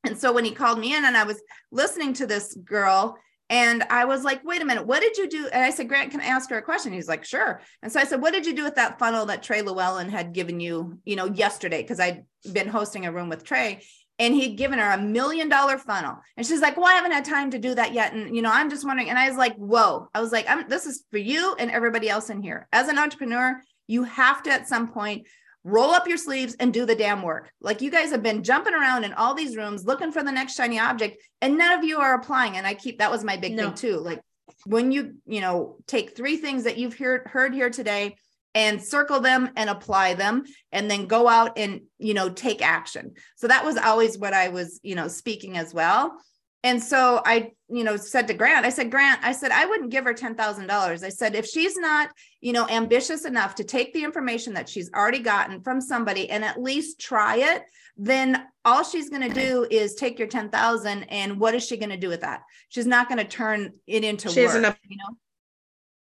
And 0.05 0.17
so 0.17 0.33
when 0.33 0.45
he 0.45 0.53
called 0.53 0.79
me 0.79 0.95
in, 0.97 1.05
and 1.05 1.17
I 1.17 1.25
was 1.25 1.41
listening 1.71 2.15
to 2.15 2.27
this 2.27 2.55
girl, 2.55 3.19
and 3.49 3.83
I 3.85 4.05
was 4.07 4.25
like, 4.25 4.45
wait 4.45 4.63
a 4.63 4.65
minute, 4.65 4.87
what 4.87 5.03
did 5.03 5.17
you 5.17 5.29
do? 5.29 5.49
And 5.53 5.63
I 5.63 5.71
said, 5.71 5.89
Grant, 5.89 6.11
can 6.11 6.21
I 6.21 6.27
ask 6.27 6.49
her 6.51 6.59
a 6.59 6.63
question? 6.63 6.93
He's 6.93 7.09
like, 7.09 7.25
sure. 7.25 7.61
And 7.83 7.93
so 7.93 8.01
I 8.01 8.05
said, 8.05 8.21
what 8.21 8.33
did 8.33 8.47
you 8.47 8.55
do 8.55 8.65
with 8.65 8.75
that 8.77 8.99
funnel 8.99 9.27
that 9.27 9.43
Trey 9.43 9.63
Lewellen 9.63 10.09
had 10.09 10.33
given 10.33 10.61
you, 10.61 10.99
you 11.05 11.15
know, 11.15 11.27
yesterday? 11.27 11.83
Because 11.83 12.01
I'd 12.01 12.25
been 12.53 12.69
hosting 12.69 13.07
a 13.07 13.13
room 13.13 13.29
with 13.29 13.45
Trey 13.45 13.83
and 14.19 14.35
he'd 14.35 14.57
given 14.57 14.79
her 14.79 14.93
a 14.93 14.99
million 14.99 15.49
dollar 15.49 15.79
funnel. 15.79 16.19
And 16.37 16.47
she's 16.47 16.61
like 16.61 16.77
well 16.77 16.87
i 16.87 16.95
haven't 16.95 17.13
had 17.13 17.25
time 17.25 17.51
to 17.51 17.59
do 17.59 17.75
that 17.75 17.93
yet. 17.93 18.13
And 18.13 18.35
you 18.35 18.43
know 18.43 18.51
i'm 18.51 18.71
just 18.71 18.87
wondering. 18.87 19.11
And 19.11 19.19
i 19.19 19.29
was 19.29 19.37
like 19.37 19.55
whoa. 19.57 20.09
I 20.15 20.21
was 20.21 20.33
like 20.33 20.47
i'm 20.49 20.69
this 20.69 20.87
is 20.87 21.05
for 21.11 21.19
you 21.19 21.55
and 21.59 21.71
everybody 21.71 22.09
else 22.09 22.31
in 22.31 22.43
here. 22.43 22.69
As 22.73 22.89
an 22.89 22.99
entrepreneur 22.99 23.61
you 23.87 24.05
have 24.05 24.43
to 24.45 24.51
at 24.51 24.69
some 24.69 24.89
point 24.89 25.27
roll 25.63 25.91
up 25.91 26.07
your 26.07 26.17
sleeves 26.17 26.55
and 26.61 26.73
do 26.73 26.87
the 26.87 26.95
damn 26.95 27.23
work. 27.23 27.51
Like 27.61 27.81
you 27.81 27.91
guys 27.91 28.11
have 28.11 28.23
been 28.23 28.45
jumping 28.45 28.75
around 28.75 29.05
in 29.05 29.13
all 29.13 29.35
these 29.35 29.57
rooms 29.57 29.85
looking 29.85 30.13
for 30.13 30.23
the 30.23 30.33
next 30.33 30.55
shiny 30.55 30.79
object 30.79 31.23
and 31.41 31.59
none 31.59 31.77
of 31.79 31.85
you 31.85 31.99
are 31.99 32.15
applying. 32.15 32.57
And 32.57 32.67
i 32.67 32.75
keep 32.75 32.99
that 32.99 33.11
was 33.11 33.25
my 33.25 33.37
big 33.37 33.55
no. 33.55 33.67
thing 33.67 33.75
too. 33.75 33.99
Like 33.99 34.21
when 34.65 34.93
you 34.93 35.17
you 35.27 35.41
know 35.41 35.77
take 35.87 36.17
three 36.17 36.37
things 36.37 36.65
that 36.65 36.79
you've 36.79 36.97
heard 36.99 37.27
heard 37.27 37.55
here 37.55 37.71
today 37.71 38.17
and 38.57 38.83
circle 38.83 39.21
them 39.21 39.51
and 39.55 39.69
apply 39.69 40.15
them 40.15 40.43
and 40.73 40.91
then 40.91 41.07
go 41.07 41.29
out 41.29 41.59
and 41.59 41.83
you 41.99 42.15
know 42.15 42.31
take 42.31 42.67
action. 42.67 43.13
So 43.37 43.47
that 43.47 43.65
was 43.65 43.77
always 43.77 44.19
what 44.19 44.33
i 44.33 44.49
was 44.49 44.81
you 44.83 44.97
know 44.97 45.07
speaking 45.07 45.57
as 45.57 45.73
well. 45.73 46.19
And 46.65 46.83
so 46.83 47.23
i 47.25 47.53
you 47.69 47.85
know 47.85 47.97
said 47.97 48.27
to 48.29 48.35
grant 48.35 48.65
i 48.65 48.71
said 48.71 48.91
grant 48.91 49.21
i 49.23 49.33
said 49.33 49.51
i 49.51 49.67
wouldn't 49.67 49.91
give 49.91 50.05
her 50.05 50.15
$10000 50.15 50.71
i 51.05 51.09
said 51.09 51.35
if 51.35 51.47
she's 51.47 51.77
not 51.77 52.11
you 52.41 52.53
know 52.53 52.67
ambitious 52.69 53.25
enough 53.25 53.57
to 53.57 53.65
take 53.65 53.93
the 53.93 54.03
information 54.03 54.55
that 54.55 54.69
she's 54.69 54.91
already 54.93 55.19
gotten 55.19 55.61
from 55.61 55.81
somebody 55.81 56.31
and 56.31 56.45
at 56.45 56.61
least 56.61 57.01
try 57.01 57.37
it 57.37 57.63
then 57.97 58.47
all 58.65 58.85
she's 58.85 59.11
going 59.11 59.27
to 59.29 59.35
do 59.35 59.67
is 59.71 59.95
take 59.95 60.19
your 60.19 60.29
10000 60.29 61.03
and 61.05 61.41
what 61.41 61.55
is 61.55 61.67
she 61.67 61.77
going 61.77 61.91
to 61.91 61.97
do 61.97 62.09
with 62.09 62.21
that? 62.21 62.43
She's 62.69 62.87
not 62.87 63.09
going 63.09 63.19
to 63.19 63.25
turn 63.25 63.73
it 63.87 64.05
into 64.05 64.29
she 64.29 64.45
work, 64.45 64.55
you 64.87 64.99
know 64.99 65.17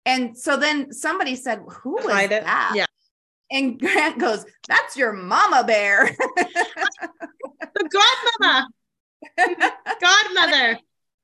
and 0.07 0.37
so 0.37 0.57
then 0.57 0.93
somebody 0.93 1.37
said, 1.37 1.63
Who 1.83 1.99
is 1.99 2.07
that? 2.07 2.73
Yeah. 2.75 2.87
And 3.51 3.79
Grant 3.79 4.19
goes, 4.19 4.45
That's 4.69 4.97
your 4.97 5.13
mama 5.13 5.65
bear. 5.65 6.15
the 7.75 7.91
godmother. 8.39 8.67
godmother. 10.01 10.79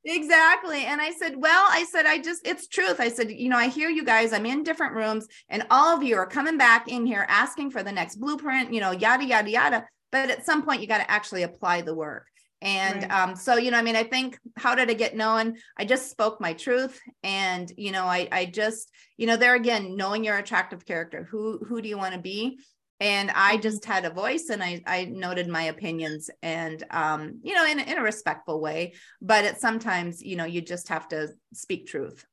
Exactly. 0.05 0.87
And 0.87 1.01
I 1.01 1.11
said, 1.13 1.35
Well, 1.37 1.67
I 1.69 1.85
said, 1.85 2.07
I 2.07 2.19
just, 2.19 2.47
it's 2.47 2.69
truth. 2.69 3.01
I 3.01 3.09
said, 3.09 3.31
You 3.31 3.51
know, 3.51 3.59
I 3.59 3.69
hear 3.69 3.91
you 3.91 4.05
guys, 4.05 4.33
I'm 4.33 4.47
in 4.47 4.63
different 4.63 4.95
rooms, 4.95 5.29
and 5.49 5.67
all 5.71 5.95
of 5.95 6.03
you 6.03 6.17
are 6.17 6.27
coming 6.27 6.57
back 6.57 6.89
in 6.89 7.05
here 7.05 7.27
asking 7.29 7.71
for 7.71 7.83
the 7.83 7.93
next 7.93 8.17
blueprint, 8.17 8.73
you 8.73 8.81
know, 8.81 8.93
yada, 8.93 9.25
yada, 9.25 9.51
yada. 9.51 9.87
But 10.11 10.31
at 10.31 10.47
some 10.47 10.63
point, 10.63 10.81
you 10.81 10.87
got 10.89 10.99
to 10.99 11.11
actually 11.11 11.43
apply 11.43 11.83
the 11.83 11.95
work. 11.95 12.27
And 12.63 13.03
right. 13.03 13.11
um, 13.11 13.37
so, 13.37 13.57
you 13.57 13.71
know, 13.71 13.79
I 13.79 13.83
mean, 13.83 13.97
I 13.97 14.03
think 14.03 14.39
how 14.57 14.75
did 14.75 14.91
I 14.91 14.95
get 14.95 15.17
known? 15.17 15.57
I 15.79 15.85
just 15.85 16.11
spoke 16.11 16.41
my 16.41 16.53
truth. 16.53 17.01
And, 17.23 17.73
you 17.77 17.91
know, 17.91 18.05
I, 18.05 18.29
I 18.31 18.45
just, 18.47 18.91
you 19.17 19.27
know, 19.27 19.37
there 19.37 19.55
again, 19.55 19.97
knowing 19.97 20.25
your 20.25 20.37
attractive 20.37 20.85
character, 20.85 21.27
who, 21.31 21.59
who 21.67 21.81
do 21.81 21.89
you 21.89 21.97
want 21.97 22.15
to 22.15 22.21
be? 22.21 22.59
And 23.01 23.31
I 23.31 23.55
mm-hmm. 23.55 23.63
just 23.63 23.87
had 23.87 24.05
a 24.05 24.11
voice 24.11 24.51
and 24.51 24.63
I, 24.63 24.83
I 24.87 25.07
noted 25.07 25.49
my 25.49 25.65
opinions 25.65 26.29
and, 26.43 26.85
um, 26.91 27.41
you 27.43 27.55
know, 27.55 27.65
in, 27.65 27.81
in 27.81 27.97
a 27.97 28.03
respectful 28.03 28.61
way, 28.61 28.93
but 29.23 29.47
it 29.47 29.59
sometimes, 29.59 30.23
you 30.23 30.37
know, 30.37 30.45
you 30.45 30.61
just 30.61 30.89
have 30.89 31.09
to 31.09 31.29
speak 31.55 31.87
truth. 31.87 32.27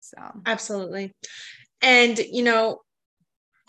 So 0.00 0.18
absolutely. 0.44 1.12
And, 1.82 2.18
you 2.18 2.42
know, 2.42 2.80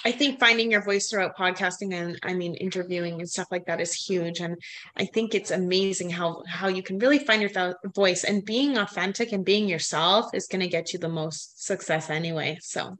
I 0.05 0.12
think 0.12 0.39
finding 0.39 0.71
your 0.71 0.81
voice 0.81 1.09
throughout 1.09 1.38
podcasting 1.38 1.93
and 1.93 2.17
I 2.23 2.33
mean 2.33 2.55
interviewing 2.55 3.19
and 3.19 3.29
stuff 3.29 3.47
like 3.51 3.65
that 3.65 3.81
is 3.81 3.93
huge. 3.93 4.39
And 4.39 4.57
I 4.95 5.05
think 5.05 5.35
it's 5.35 5.51
amazing 5.51 6.09
how 6.09 6.43
how 6.47 6.67
you 6.67 6.83
can 6.83 6.99
really 6.99 7.19
find 7.19 7.41
your 7.41 7.75
voice 7.93 8.23
and 8.23 8.45
being 8.45 8.77
authentic 8.77 9.31
and 9.33 9.43
being 9.43 9.67
yourself 9.67 10.33
is 10.33 10.47
going 10.47 10.62
to 10.62 10.67
get 10.67 10.93
you 10.93 10.99
the 10.99 11.09
most 11.09 11.65
success 11.65 12.09
anyway 12.09 12.57
so. 12.62 12.95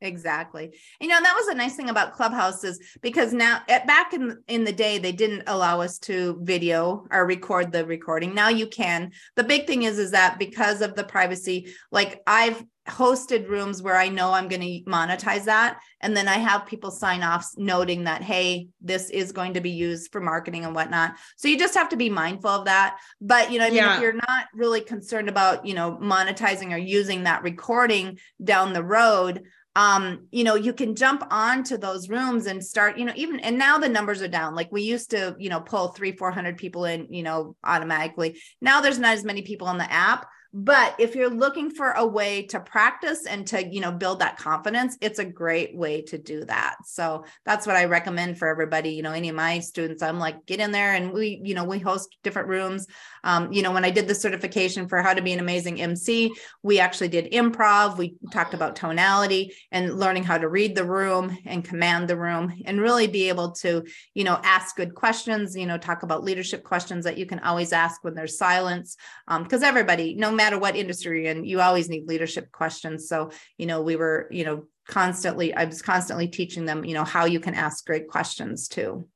Exactly. 0.00 0.72
You 1.00 1.06
know 1.06 1.20
that 1.20 1.36
was 1.36 1.46
a 1.46 1.54
nice 1.54 1.76
thing 1.76 1.88
about 1.88 2.14
clubhouses 2.14 2.80
because 3.02 3.32
now 3.32 3.60
at, 3.68 3.86
back 3.86 4.12
in 4.12 4.36
in 4.48 4.64
the 4.64 4.72
day 4.72 4.98
they 4.98 5.12
didn't 5.12 5.44
allow 5.46 5.80
us 5.80 5.96
to 6.00 6.40
video 6.42 7.06
or 7.12 7.24
record 7.24 7.70
the 7.70 7.86
recording. 7.86 8.34
Now 8.34 8.48
you 8.48 8.66
can. 8.66 9.12
The 9.36 9.44
big 9.44 9.68
thing 9.68 9.84
is 9.84 10.00
is 10.00 10.10
that 10.10 10.40
because 10.40 10.80
of 10.80 10.96
the 10.96 11.04
privacy 11.04 11.72
like 11.92 12.20
i've 12.26 12.64
hosted 12.88 13.48
rooms 13.48 13.80
where 13.80 13.96
I 13.96 14.08
know 14.08 14.32
I'm 14.32 14.48
going 14.48 14.60
to 14.60 14.90
monetize 14.90 15.44
that. 15.44 15.80
And 16.00 16.16
then 16.16 16.26
I 16.26 16.38
have 16.38 16.66
people 16.66 16.90
sign 16.90 17.22
off 17.22 17.48
noting 17.56 18.04
that, 18.04 18.22
hey, 18.22 18.68
this 18.80 19.08
is 19.10 19.30
going 19.32 19.54
to 19.54 19.60
be 19.60 19.70
used 19.70 20.10
for 20.10 20.20
marketing 20.20 20.64
and 20.64 20.74
whatnot. 20.74 21.14
So 21.36 21.48
you 21.48 21.58
just 21.58 21.74
have 21.74 21.90
to 21.90 21.96
be 21.96 22.10
mindful 22.10 22.50
of 22.50 22.64
that. 22.64 22.98
But, 23.20 23.52
you 23.52 23.58
know, 23.58 23.66
I 23.66 23.68
mean, 23.68 23.76
yeah. 23.76 23.96
if 23.96 24.02
you're 24.02 24.12
not 24.12 24.46
really 24.54 24.80
concerned 24.80 25.28
about, 25.28 25.64
you 25.64 25.74
know, 25.74 25.98
monetizing 26.02 26.72
or 26.72 26.78
using 26.78 27.22
that 27.24 27.42
recording 27.42 28.18
down 28.42 28.72
the 28.72 28.84
road, 28.84 29.44
um 29.74 30.26
you 30.30 30.44
know 30.44 30.54
you 30.54 30.72
can 30.72 30.94
jump 30.94 31.24
onto 31.30 31.78
those 31.78 32.10
rooms 32.10 32.44
and 32.44 32.62
start 32.62 32.98
you 32.98 33.06
know 33.06 33.12
even 33.16 33.40
and 33.40 33.56
now 33.56 33.78
the 33.78 33.88
numbers 33.88 34.20
are 34.20 34.28
down 34.28 34.54
like 34.54 34.70
we 34.70 34.82
used 34.82 35.10
to 35.10 35.34
you 35.38 35.48
know 35.48 35.60
pull 35.60 35.88
three 35.88 36.14
four 36.14 36.30
hundred 36.30 36.58
people 36.58 36.84
in 36.84 37.06
you 37.10 37.22
know 37.22 37.56
automatically 37.64 38.38
now 38.60 38.82
there's 38.82 38.98
not 38.98 39.14
as 39.14 39.24
many 39.24 39.40
people 39.40 39.66
on 39.66 39.78
the 39.78 39.90
app 39.90 40.26
But 40.54 40.96
if 40.98 41.14
you're 41.14 41.30
looking 41.30 41.70
for 41.70 41.92
a 41.92 42.06
way 42.06 42.42
to 42.48 42.60
practice 42.60 43.26
and 43.26 43.46
to, 43.46 43.66
you 43.66 43.80
know, 43.80 43.90
build 43.90 44.18
that 44.18 44.36
confidence, 44.36 44.98
it's 45.00 45.18
a 45.18 45.24
great 45.24 45.74
way 45.74 46.02
to 46.02 46.18
do 46.18 46.44
that. 46.44 46.76
So 46.84 47.24
that's 47.46 47.66
what 47.66 47.76
I 47.76 47.86
recommend 47.86 48.38
for 48.38 48.48
everybody. 48.48 48.90
You 48.90 49.02
know, 49.02 49.12
any 49.12 49.30
of 49.30 49.36
my 49.36 49.60
students, 49.60 50.02
I'm 50.02 50.18
like, 50.18 50.44
get 50.44 50.60
in 50.60 50.70
there 50.70 50.92
and 50.92 51.12
we, 51.12 51.40
you 51.42 51.54
know, 51.54 51.64
we 51.64 51.78
host 51.78 52.16
different 52.22 52.48
rooms. 52.48 52.86
Um, 53.24 53.52
you 53.52 53.62
know, 53.62 53.72
when 53.72 53.84
I 53.84 53.90
did 53.90 54.08
the 54.08 54.14
certification 54.14 54.88
for 54.88 55.02
how 55.02 55.14
to 55.14 55.22
be 55.22 55.32
an 55.32 55.40
amazing 55.40 55.80
MC, 55.80 56.32
we 56.62 56.78
actually 56.78 57.08
did 57.08 57.32
improv. 57.32 57.96
We 57.96 58.16
talked 58.32 58.54
about 58.54 58.76
tonality 58.76 59.54
and 59.70 59.98
learning 59.98 60.24
how 60.24 60.38
to 60.38 60.48
read 60.48 60.74
the 60.74 60.84
room 60.84 61.36
and 61.46 61.64
command 61.64 62.08
the 62.08 62.16
room 62.16 62.52
and 62.64 62.80
really 62.80 63.06
be 63.06 63.28
able 63.28 63.52
to, 63.52 63.84
you 64.14 64.24
know, 64.24 64.40
ask 64.42 64.76
good 64.76 64.94
questions, 64.94 65.56
you 65.56 65.66
know, 65.66 65.78
talk 65.78 66.02
about 66.02 66.24
leadership 66.24 66.64
questions 66.64 67.04
that 67.04 67.18
you 67.18 67.26
can 67.26 67.38
always 67.40 67.72
ask 67.72 68.02
when 68.02 68.14
there's 68.14 68.38
silence. 68.38 68.96
Because 69.26 69.62
um, 69.62 69.68
everybody, 69.68 70.14
no 70.14 70.30
matter 70.30 70.58
what 70.58 70.76
industry 70.76 71.28
and 71.28 71.46
you 71.46 71.60
always 71.60 71.88
need 71.88 72.08
leadership 72.08 72.50
questions. 72.52 73.08
So, 73.08 73.30
you 73.58 73.66
know, 73.66 73.82
we 73.82 73.96
were, 73.96 74.28
you 74.30 74.44
know, 74.44 74.66
constantly, 74.86 75.54
I 75.54 75.64
was 75.64 75.82
constantly 75.82 76.28
teaching 76.28 76.64
them, 76.64 76.84
you 76.84 76.94
know, 76.94 77.04
how 77.04 77.24
you 77.24 77.40
can 77.40 77.54
ask 77.54 77.84
great 77.86 78.08
questions 78.08 78.68
too. 78.68 79.08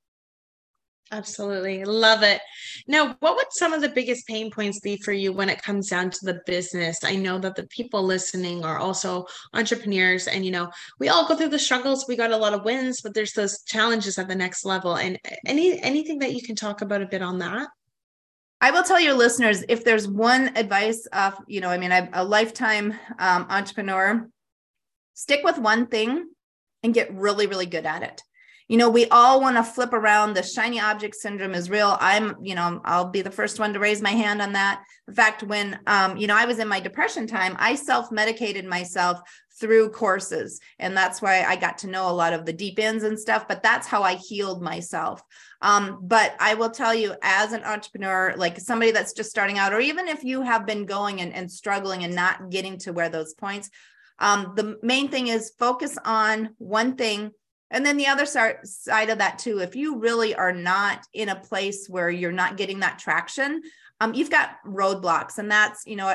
Absolutely. 1.12 1.84
Love 1.84 2.24
it. 2.24 2.40
Now, 2.88 3.16
what 3.20 3.36
would 3.36 3.46
some 3.50 3.72
of 3.72 3.80
the 3.80 3.88
biggest 3.88 4.26
pain 4.26 4.50
points 4.50 4.80
be 4.80 4.96
for 4.96 5.12
you 5.12 5.32
when 5.32 5.48
it 5.48 5.62
comes 5.62 5.88
down 5.88 6.10
to 6.10 6.18
the 6.24 6.40
business? 6.46 7.04
I 7.04 7.14
know 7.14 7.38
that 7.38 7.54
the 7.54 7.66
people 7.68 8.02
listening 8.02 8.64
are 8.64 8.78
also 8.78 9.26
entrepreneurs 9.54 10.26
and 10.26 10.44
you 10.44 10.50
know, 10.50 10.68
we 10.98 11.08
all 11.08 11.28
go 11.28 11.36
through 11.36 11.50
the 11.50 11.60
struggles. 11.60 12.06
We 12.08 12.16
got 12.16 12.32
a 12.32 12.36
lot 12.36 12.54
of 12.54 12.64
wins, 12.64 13.02
but 13.02 13.14
there's 13.14 13.34
those 13.34 13.62
challenges 13.62 14.18
at 14.18 14.26
the 14.26 14.34
next 14.34 14.64
level. 14.64 14.96
And 14.96 15.16
any 15.46 15.80
anything 15.80 16.18
that 16.20 16.34
you 16.34 16.42
can 16.42 16.56
talk 16.56 16.82
about 16.82 17.02
a 17.02 17.06
bit 17.06 17.22
on 17.22 17.38
that? 17.38 17.68
I 18.60 18.72
will 18.72 18.82
tell 18.82 18.98
your 18.98 19.14
listeners 19.14 19.62
if 19.68 19.84
there's 19.84 20.08
one 20.08 20.56
advice 20.56 21.06
of, 21.12 21.34
you 21.46 21.60
know, 21.60 21.68
I 21.68 21.78
mean, 21.78 21.92
I'm 21.92 22.08
a 22.14 22.24
lifetime 22.24 22.94
um, 23.18 23.46
entrepreneur, 23.48 24.28
stick 25.14 25.44
with 25.44 25.58
one 25.58 25.86
thing 25.86 26.30
and 26.82 26.92
get 26.92 27.14
really, 27.14 27.46
really 27.46 27.66
good 27.66 27.86
at 27.86 28.02
it 28.02 28.22
you 28.68 28.76
know 28.76 28.90
we 28.90 29.06
all 29.08 29.40
want 29.40 29.56
to 29.56 29.62
flip 29.62 29.92
around. 29.92 30.34
The 30.34 30.42
shiny 30.42 30.80
object 30.80 31.14
syndrome 31.14 31.54
is 31.54 31.70
real. 31.70 31.96
I'm 32.00 32.36
you 32.42 32.54
know 32.54 32.80
i'll 32.84 33.08
be 33.10 33.22
the 33.22 33.30
first 33.30 33.58
one 33.58 33.72
to 33.72 33.78
raise 33.78 34.02
my 34.02 34.10
hand 34.10 34.42
on 34.42 34.52
that. 34.52 34.82
In 35.08 35.14
fact 35.14 35.42
when 35.42 35.78
um, 35.86 36.16
you 36.16 36.26
know 36.26 36.36
i 36.36 36.44
was 36.44 36.58
in 36.58 36.68
my 36.68 36.80
depression 36.80 37.26
time 37.26 37.56
i 37.58 37.74
self-medicated 37.74 38.64
myself 38.64 39.20
through 39.58 39.88
courses 39.88 40.60
and 40.78 40.96
that's 40.96 41.22
why 41.22 41.42
i 41.42 41.56
got 41.56 41.78
to 41.78 41.86
know 41.86 42.10
a 42.10 42.12
lot 42.12 42.32
of 42.32 42.44
the 42.44 42.52
deep 42.52 42.78
ends 42.78 43.04
and 43.04 43.18
stuff 43.18 43.46
but 43.48 43.62
that's 43.62 43.86
how 43.86 44.02
i 44.02 44.14
healed 44.14 44.62
myself. 44.62 45.22
Um, 45.62 46.00
but 46.02 46.34
i 46.40 46.54
will 46.54 46.70
tell 46.70 46.94
you 46.94 47.14
as 47.22 47.52
an 47.52 47.64
entrepreneur 47.64 48.34
like 48.36 48.58
somebody 48.60 48.90
that's 48.90 49.12
just 49.12 49.30
starting 49.30 49.58
out 49.58 49.72
or 49.72 49.80
even 49.80 50.08
if 50.08 50.24
you 50.24 50.42
have 50.42 50.66
been 50.66 50.84
going 50.86 51.20
and, 51.20 51.32
and 51.32 51.50
struggling 51.50 52.04
and 52.04 52.14
not 52.14 52.50
getting 52.50 52.78
to 52.78 52.92
where 52.92 53.08
those 53.08 53.34
points 53.34 53.70
um, 54.18 54.52
the 54.56 54.76
main 54.82 55.08
thing 55.08 55.28
is 55.28 55.52
focus 55.58 55.96
on 56.04 56.50
one 56.58 56.96
thing 56.96 57.30
and 57.70 57.84
then 57.84 57.96
the 57.96 58.06
other 58.06 58.26
side 58.26 59.10
of 59.10 59.18
that 59.18 59.38
too, 59.38 59.58
if 59.58 59.74
you 59.74 59.98
really 59.98 60.34
are 60.34 60.52
not 60.52 61.04
in 61.12 61.28
a 61.28 61.40
place 61.40 61.88
where 61.88 62.10
you're 62.10 62.32
not 62.32 62.56
getting 62.56 62.80
that 62.80 62.98
traction, 62.98 63.62
um, 64.00 64.14
you've 64.14 64.30
got 64.30 64.56
roadblocks. 64.66 65.38
And 65.38 65.50
that's, 65.50 65.86
you 65.86 65.96
know, 65.96 66.14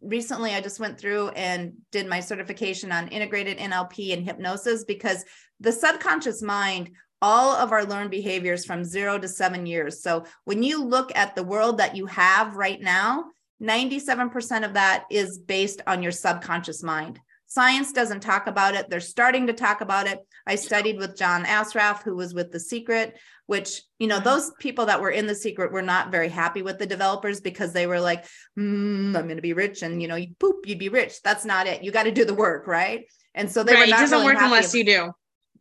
recently 0.00 0.54
I 0.54 0.60
just 0.60 0.78
went 0.78 0.98
through 0.98 1.28
and 1.30 1.72
did 1.90 2.06
my 2.06 2.20
certification 2.20 2.92
on 2.92 3.08
integrated 3.08 3.58
NLP 3.58 4.12
and 4.12 4.24
hypnosis 4.24 4.84
because 4.84 5.24
the 5.58 5.72
subconscious 5.72 6.42
mind 6.42 6.90
all 7.22 7.54
of 7.54 7.70
our 7.70 7.84
learned 7.84 8.10
behaviors 8.10 8.64
from 8.64 8.84
zero 8.84 9.16
to 9.16 9.28
seven 9.28 9.64
years. 9.64 10.02
So 10.02 10.24
when 10.44 10.64
you 10.64 10.84
look 10.84 11.12
at 11.14 11.36
the 11.36 11.44
world 11.44 11.78
that 11.78 11.96
you 11.96 12.06
have 12.06 12.56
right 12.56 12.80
now, 12.80 13.26
97% 13.62 14.64
of 14.64 14.74
that 14.74 15.04
is 15.08 15.38
based 15.38 15.80
on 15.86 16.02
your 16.02 16.10
subconscious 16.10 16.82
mind. 16.82 17.20
Science 17.52 17.92
doesn't 17.92 18.20
talk 18.20 18.46
about 18.46 18.74
it. 18.74 18.88
They're 18.88 18.98
starting 18.98 19.46
to 19.48 19.52
talk 19.52 19.82
about 19.82 20.06
it. 20.06 20.18
I 20.46 20.54
studied 20.54 20.96
with 20.96 21.18
John 21.18 21.44
Assaraf, 21.44 22.02
who 22.02 22.16
was 22.16 22.32
with 22.32 22.50
The 22.50 22.58
Secret, 22.58 23.18
which, 23.44 23.82
you 23.98 24.06
know, 24.06 24.20
those 24.20 24.52
people 24.58 24.86
that 24.86 25.02
were 25.02 25.10
in 25.10 25.26
The 25.26 25.34
Secret 25.34 25.70
were 25.70 25.82
not 25.82 26.10
very 26.10 26.30
happy 26.30 26.62
with 26.62 26.78
the 26.78 26.86
developers 26.86 27.42
because 27.42 27.74
they 27.74 27.86
were 27.86 28.00
like, 28.00 28.24
mm, 28.58 29.14
I'm 29.14 29.26
going 29.26 29.36
to 29.36 29.42
be 29.42 29.52
rich. 29.52 29.82
And, 29.82 30.00
you 30.00 30.08
know, 30.08 30.16
you 30.16 30.28
poop, 30.40 30.66
you'd 30.66 30.78
be 30.78 30.88
rich. 30.88 31.20
That's 31.22 31.44
not 31.44 31.66
it. 31.66 31.84
You 31.84 31.90
got 31.90 32.04
to 32.04 32.10
do 32.10 32.24
the 32.24 32.32
work. 32.32 32.66
Right. 32.66 33.04
And 33.34 33.52
so 33.52 33.62
they 33.62 33.74
right. 33.74 33.80
were 33.80 33.90
not 33.90 33.98
it 33.98 34.00
doesn't 34.00 34.18
really 34.20 34.32
work 34.32 34.42
unless 34.42 34.74
you 34.74 34.84
do. 34.84 35.12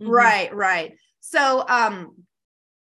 Mm-hmm. 0.01 0.09
Right. 0.09 0.55
Right. 0.55 0.93
So, 1.19 1.65
um, 1.67 2.15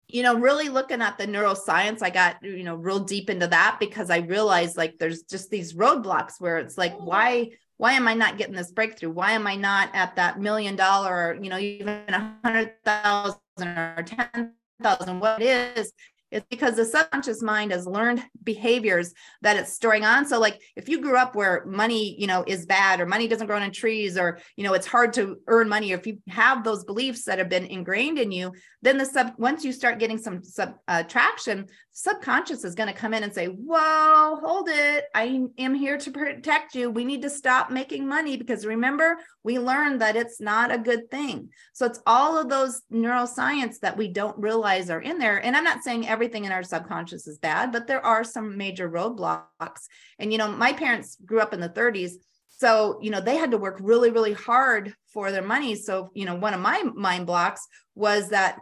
you 0.06 0.22
know, 0.22 0.38
really 0.38 0.68
looking 0.68 1.02
at 1.02 1.18
the 1.18 1.26
neuroscience, 1.26 2.00
I 2.00 2.10
got, 2.10 2.36
you 2.44 2.62
know, 2.62 2.76
real 2.76 3.00
deep 3.00 3.28
into 3.28 3.48
that 3.48 3.78
because 3.80 4.08
I 4.08 4.18
realized 4.18 4.76
like 4.76 4.98
there's 4.98 5.22
just 5.22 5.50
these 5.50 5.74
roadblocks 5.74 6.34
where 6.38 6.58
it's 6.58 6.78
like, 6.78 6.96
why, 6.96 7.50
why 7.80 7.92
am 7.92 8.06
I 8.06 8.12
not 8.12 8.36
getting 8.36 8.54
this 8.54 8.72
breakthrough? 8.72 9.08
Why 9.08 9.32
am 9.32 9.46
I 9.46 9.56
not 9.56 9.88
at 9.94 10.14
that 10.16 10.38
million 10.38 10.76
dollar, 10.76 11.10
or, 11.10 11.38
you 11.42 11.48
know, 11.48 11.56
even 11.56 12.02
a 12.08 12.36
hundred 12.44 12.74
thousand 12.84 13.38
or 13.58 14.04
ten 14.06 14.52
thousand? 14.82 15.18
What 15.18 15.40
it 15.40 15.78
is, 15.78 15.90
it's 16.30 16.44
because 16.50 16.76
the 16.76 16.84
subconscious 16.84 17.42
mind 17.42 17.72
has 17.72 17.86
learned 17.86 18.22
behaviors 18.44 19.14
that 19.40 19.56
it's 19.56 19.72
storing 19.72 20.04
on. 20.04 20.26
So, 20.26 20.38
like 20.38 20.60
if 20.76 20.90
you 20.90 21.00
grew 21.00 21.16
up 21.16 21.34
where 21.34 21.64
money, 21.64 22.20
you 22.20 22.26
know, 22.26 22.44
is 22.46 22.66
bad 22.66 23.00
or 23.00 23.06
money 23.06 23.26
doesn't 23.26 23.46
grow 23.46 23.56
on 23.56 23.70
trees 23.70 24.18
or, 24.18 24.38
you 24.56 24.64
know, 24.64 24.74
it's 24.74 24.86
hard 24.86 25.14
to 25.14 25.38
earn 25.46 25.66
money, 25.66 25.90
or 25.92 25.96
if 25.96 26.06
you 26.06 26.18
have 26.28 26.62
those 26.62 26.84
beliefs 26.84 27.24
that 27.24 27.38
have 27.38 27.48
been 27.48 27.64
ingrained 27.64 28.18
in 28.18 28.30
you, 28.30 28.52
then 28.82 28.98
the 28.98 29.06
sub, 29.06 29.32
once 29.38 29.64
you 29.64 29.72
start 29.72 29.98
getting 29.98 30.18
some 30.18 30.44
sub 30.44 30.74
uh, 30.86 31.02
traction, 31.04 31.66
subconscious 32.00 32.64
is 32.64 32.74
going 32.74 32.88
to 32.88 32.98
come 32.98 33.12
in 33.12 33.22
and 33.22 33.34
say, 33.34 33.46
Whoa, 33.46 34.38
hold 34.42 34.70
it. 34.70 35.04
I 35.14 35.42
am 35.58 35.74
here 35.74 35.98
to 35.98 36.10
protect 36.10 36.74
you. 36.74 36.90
We 36.90 37.04
need 37.04 37.20
to 37.22 37.30
stop 37.30 37.70
making 37.70 38.08
money 38.08 38.38
because 38.38 38.64
remember, 38.64 39.18
we 39.44 39.58
learned 39.58 40.00
that 40.00 40.16
it's 40.16 40.40
not 40.40 40.72
a 40.72 40.78
good 40.78 41.10
thing. 41.10 41.50
So, 41.74 41.84
it's 41.84 42.00
all 42.06 42.38
of 42.38 42.48
those 42.48 42.80
neuroscience 42.90 43.80
that 43.80 43.98
we 43.98 44.08
don't 44.08 44.38
realize 44.38 44.88
are 44.88 45.02
in 45.02 45.18
there. 45.18 45.44
And 45.44 45.54
I'm 45.54 45.64
not 45.64 45.82
saying 45.82 46.08
everything 46.08 46.46
in 46.46 46.52
our 46.52 46.62
subconscious 46.62 47.26
is 47.26 47.38
bad, 47.38 47.70
but 47.70 47.86
there 47.86 48.04
are 48.04 48.24
some 48.24 48.56
major 48.56 48.90
roadblocks. 48.90 49.82
And, 50.18 50.32
you 50.32 50.38
know, 50.38 50.50
my 50.50 50.72
parents 50.72 51.18
grew 51.26 51.40
up 51.40 51.52
in 51.52 51.60
the 51.60 51.68
30s. 51.68 52.12
So, 52.48 52.98
you 53.02 53.10
know, 53.10 53.20
they 53.20 53.36
had 53.36 53.50
to 53.50 53.58
work 53.58 53.78
really, 53.80 54.10
really 54.10 54.32
hard 54.32 54.94
for 55.12 55.32
their 55.32 55.42
money. 55.42 55.74
So, 55.74 56.10
you 56.14 56.24
know, 56.24 56.34
one 56.34 56.54
of 56.54 56.60
my 56.60 56.82
mind 56.94 57.26
blocks 57.26 57.66
was 57.94 58.30
that 58.30 58.58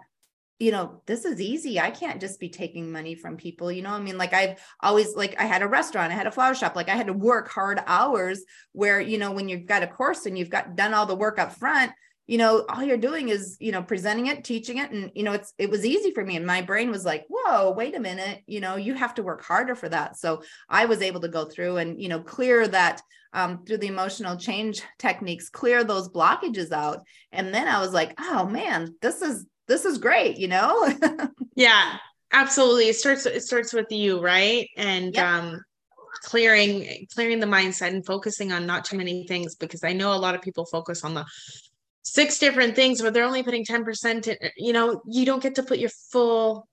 you 0.58 0.72
know, 0.72 1.02
this 1.06 1.24
is 1.24 1.40
easy. 1.40 1.78
I 1.78 1.90
can't 1.90 2.20
just 2.20 2.40
be 2.40 2.48
taking 2.48 2.90
money 2.90 3.14
from 3.14 3.36
people. 3.36 3.70
You 3.70 3.82
know, 3.82 3.90
I 3.90 4.00
mean, 4.00 4.18
like 4.18 4.32
I've 4.32 4.58
always 4.80 5.14
like 5.14 5.40
I 5.40 5.44
had 5.44 5.62
a 5.62 5.68
restaurant, 5.68 6.12
I 6.12 6.16
had 6.16 6.26
a 6.26 6.32
flower 6.32 6.54
shop, 6.54 6.74
like 6.74 6.88
I 6.88 6.96
had 6.96 7.06
to 7.06 7.12
work 7.12 7.48
hard 7.48 7.80
hours 7.86 8.42
where, 8.72 9.00
you 9.00 9.18
know, 9.18 9.30
when 9.30 9.48
you've 9.48 9.66
got 9.66 9.84
a 9.84 9.86
course 9.86 10.26
and 10.26 10.36
you've 10.36 10.50
got 10.50 10.74
done 10.74 10.94
all 10.94 11.06
the 11.06 11.14
work 11.14 11.38
up 11.38 11.52
front, 11.52 11.92
you 12.28 12.36
know 12.36 12.64
all 12.68 12.82
you're 12.82 12.98
doing 12.98 13.30
is 13.30 13.56
you 13.58 13.72
know 13.72 13.82
presenting 13.82 14.26
it 14.26 14.44
teaching 14.44 14.78
it 14.78 14.92
and 14.92 15.10
you 15.14 15.24
know 15.24 15.32
it's 15.32 15.54
it 15.58 15.70
was 15.70 15.84
easy 15.84 16.12
for 16.12 16.24
me 16.24 16.36
and 16.36 16.46
my 16.46 16.60
brain 16.60 16.90
was 16.90 17.04
like 17.04 17.24
whoa 17.28 17.72
wait 17.72 17.96
a 17.96 18.00
minute 18.00 18.42
you 18.46 18.60
know 18.60 18.76
you 18.76 18.94
have 18.94 19.14
to 19.14 19.22
work 19.22 19.42
harder 19.42 19.74
for 19.74 19.88
that 19.88 20.16
so 20.16 20.42
i 20.68 20.84
was 20.84 21.00
able 21.00 21.20
to 21.20 21.28
go 21.28 21.46
through 21.46 21.78
and 21.78 22.00
you 22.00 22.08
know 22.08 22.20
clear 22.20 22.68
that 22.68 23.00
um, 23.32 23.64
through 23.64 23.78
the 23.78 23.88
emotional 23.88 24.36
change 24.36 24.82
techniques 24.98 25.48
clear 25.48 25.82
those 25.84 26.10
blockages 26.10 26.70
out 26.70 27.00
and 27.32 27.52
then 27.52 27.66
i 27.66 27.80
was 27.80 27.92
like 27.92 28.14
oh 28.20 28.46
man 28.46 28.94
this 29.00 29.22
is 29.22 29.46
this 29.68 29.84
is 29.84 29.98
great 29.98 30.38
you 30.38 30.48
know? 30.48 30.92
Yeah 31.54 31.96
absolutely. 32.32 32.88
It 32.88 32.96
starts 32.96 33.26
it 33.26 33.42
starts 33.42 33.72
with 33.72 33.90
you 33.90 34.20
right? 34.20 34.68
And 34.76 35.14
yep. 35.14 35.24
um 35.26 35.60
clearing 36.22 37.06
clearing 37.14 37.40
the 37.40 37.46
mindset 37.46 37.88
and 37.88 38.04
focusing 38.04 38.52
on 38.52 38.66
not 38.66 38.84
too 38.84 38.96
many 38.96 39.24
things 39.28 39.54
because 39.54 39.84
i 39.84 39.92
know 39.92 40.12
a 40.12 40.16
lot 40.18 40.34
of 40.34 40.42
people 40.42 40.64
focus 40.66 41.04
on 41.04 41.14
the 41.14 41.24
six 42.02 42.38
different 42.38 42.74
things 42.74 43.00
but 43.00 43.14
they're 43.14 43.24
only 43.24 43.42
putting 43.42 43.64
10% 43.64 44.26
in, 44.26 44.36
you 44.56 44.72
know 44.72 45.00
you 45.06 45.24
don't 45.24 45.42
get 45.42 45.54
to 45.54 45.62
put 45.62 45.78
your 45.78 45.90
full 46.10 46.66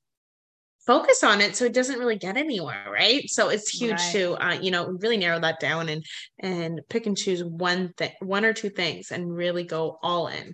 focus 0.88 1.24
on 1.24 1.42
it 1.42 1.56
so 1.56 1.66
it 1.66 1.74
doesn't 1.74 2.00
really 2.00 2.18
get 2.18 2.38
anywhere 2.38 2.86
right? 2.92 3.30
So 3.30 3.50
it's 3.50 3.70
huge 3.70 3.92
right. 3.92 4.12
to 4.14 4.34
uh, 4.36 4.54
you 4.54 4.72
know 4.72 4.88
really 5.00 5.18
narrow 5.18 5.40
that 5.40 5.60
down 5.60 5.90
and 5.90 6.04
and 6.40 6.82
pick 6.90 7.06
and 7.06 7.18
choose 7.18 7.44
one 7.44 7.90
thing 7.98 8.12
one 8.20 8.46
or 8.46 8.54
two 8.54 8.70
things 8.70 9.12
and 9.12 9.36
really 9.36 9.64
go 9.64 10.00
all 10.02 10.28
in 10.28 10.54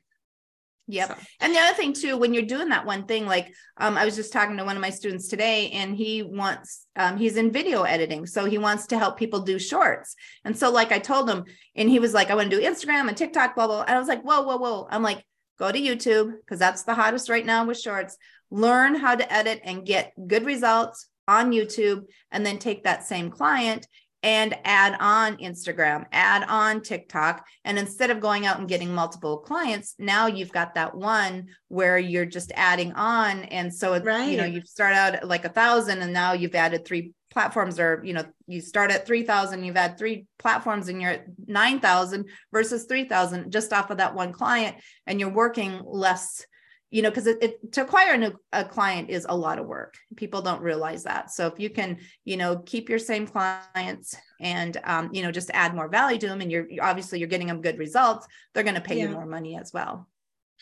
Yep. 0.92 1.08
So. 1.08 1.26
And 1.40 1.56
the 1.56 1.60
other 1.60 1.74
thing 1.74 1.94
too, 1.94 2.18
when 2.18 2.34
you're 2.34 2.44
doing 2.44 2.68
that 2.70 2.86
one 2.86 3.06
thing, 3.06 3.26
like 3.26 3.54
um, 3.78 3.98
I 3.98 4.04
was 4.04 4.16
just 4.16 4.34
talking 4.34 4.58
to 4.58 4.66
one 4.66 4.76
of 4.76 4.82
my 4.82 4.90
students 4.90 5.30
today, 5.30 5.70
and 5.72 5.96
he 5.96 6.22
wants 6.22 6.86
um, 6.98 7.18
he's 7.18 7.38
in 7.38 7.50
video 7.50 7.84
editing, 7.84 8.26
so 8.26 8.44
he 8.46 8.58
wants 8.58 8.88
to 8.88 9.00
help 9.00 9.18
people 9.18 9.40
do 9.40 9.58
shorts. 9.58 10.16
And 10.44 10.58
so, 10.58 10.70
like 10.70 10.92
I 10.92 11.00
told 11.00 11.30
him, 11.30 11.46
and 11.76 11.90
he 11.90 12.00
was 12.00 12.14
like, 12.14 12.30
"I 12.30 12.36
want 12.36 12.52
to 12.52 12.58
do 12.58 12.62
Instagram 12.62 13.08
and 13.08 13.16
TikTok, 13.16 13.56
blah 13.56 13.68
blah." 13.68 13.84
And 13.84 13.96
I 13.96 14.00
was 14.00 14.10
like, 14.10 14.22
"Whoa, 14.24 14.42
whoa, 14.42 14.58
whoa!" 14.58 14.88
I'm 14.92 15.02
like, 15.02 15.26
"Go 15.58 15.72
to 15.72 15.80
YouTube 15.80 16.34
because 16.42 16.60
that's 16.60 16.84
the 16.84 16.94
hottest 16.94 17.30
right 17.30 17.46
now 17.46 17.66
with 17.66 17.80
shorts. 17.80 18.18
Learn 18.50 18.96
how 18.96 19.16
to 19.16 19.34
edit 19.34 19.62
and 19.64 19.86
get 19.86 20.14
good 20.28 20.46
results." 20.46 21.08
on 21.28 21.52
YouTube 21.52 22.04
and 22.32 22.44
then 22.44 22.58
take 22.58 22.84
that 22.84 23.06
same 23.06 23.30
client 23.30 23.88
and 24.24 24.56
add 24.64 24.96
on 25.00 25.38
Instagram, 25.38 26.06
add 26.12 26.44
on 26.48 26.82
TikTok. 26.82 27.46
And 27.66 27.80
instead 27.80 28.12
of 28.12 28.20
going 28.20 28.46
out 28.46 28.60
and 28.60 28.68
getting 28.68 28.94
multiple 28.94 29.40
clients, 29.40 29.96
now 29.98 30.28
you've 30.28 30.52
got 30.52 30.76
that 30.76 30.96
one 30.96 31.48
where 31.70 31.98
you're 31.98 32.26
just 32.26 32.52
adding 32.56 32.94
on. 32.94 33.44
And 33.46 33.74
so, 33.74 33.94
it, 33.94 34.04
right. 34.04 34.30
you 34.30 34.38
know, 34.38 34.46
you 34.46 34.62
start 34.62 34.94
out 34.94 35.28
like 35.28 35.46
a 35.46 35.50
thousand 35.50 36.02
and 36.02 36.14
now 36.14 36.34
you've 36.34 36.56
added 36.56 36.86
three, 36.86 37.14
platforms 37.32 37.80
or, 37.80 38.02
you 38.04 38.14
know, 38.14 38.26
you 38.46 38.62
start 38.62 38.92
at 38.92 39.08
3000, 39.08 39.64
you've 39.64 39.76
had 39.76 39.98
three 39.98 40.26
platforms 40.38 40.90
and 40.90 41.02
you're 41.02 41.12
at 41.12 41.26
9000 41.48 42.26
versus 42.52 42.86
3000 42.86 43.52
just 43.52 43.74
off 43.74 43.90
of 43.90 43.98
that 43.98 44.14
one 44.14 44.34
client 44.34 44.76
and 45.08 45.20
you're 45.20 45.30
working 45.30 45.82
less 45.86 46.46
you 46.92 47.02
know 47.02 47.10
because 47.10 47.26
it, 47.26 47.38
it, 47.42 47.72
to 47.72 47.82
acquire 47.82 48.14
a 48.14 48.18
new 48.18 48.34
a 48.54 48.64
client 48.64 49.10
is 49.10 49.26
a 49.28 49.36
lot 49.36 49.58
of 49.58 49.66
work. 49.66 49.96
People 50.16 50.42
don't 50.42 50.62
realize 50.62 51.04
that. 51.06 51.32
So 51.32 51.48
if 51.48 51.60
you 51.60 51.70
can 51.70 51.98
you 52.26 52.38
know 52.38 52.58
keep 52.58 52.90
your 52.90 53.00
same 53.00 53.26
clients 53.26 54.16
and 54.40 54.78
um, 54.84 55.10
you 55.14 55.24
know 55.24 55.32
just 55.32 55.50
add 55.54 55.74
more 55.74 55.88
value 55.88 56.20
to 56.20 56.28
them 56.28 56.42
and 56.42 56.52
you're 56.52 56.68
obviously 56.82 57.18
you're 57.20 57.30
getting 57.30 57.48
them 57.48 57.62
good 57.62 57.80
results 57.80 58.28
they're 58.54 58.64
going 58.64 58.76
to 58.76 58.82
pay 58.82 58.98
yeah. 58.98 59.06
you 59.06 59.10
more 59.10 59.26
money 59.26 59.58
as 59.58 59.72
well. 59.74 60.08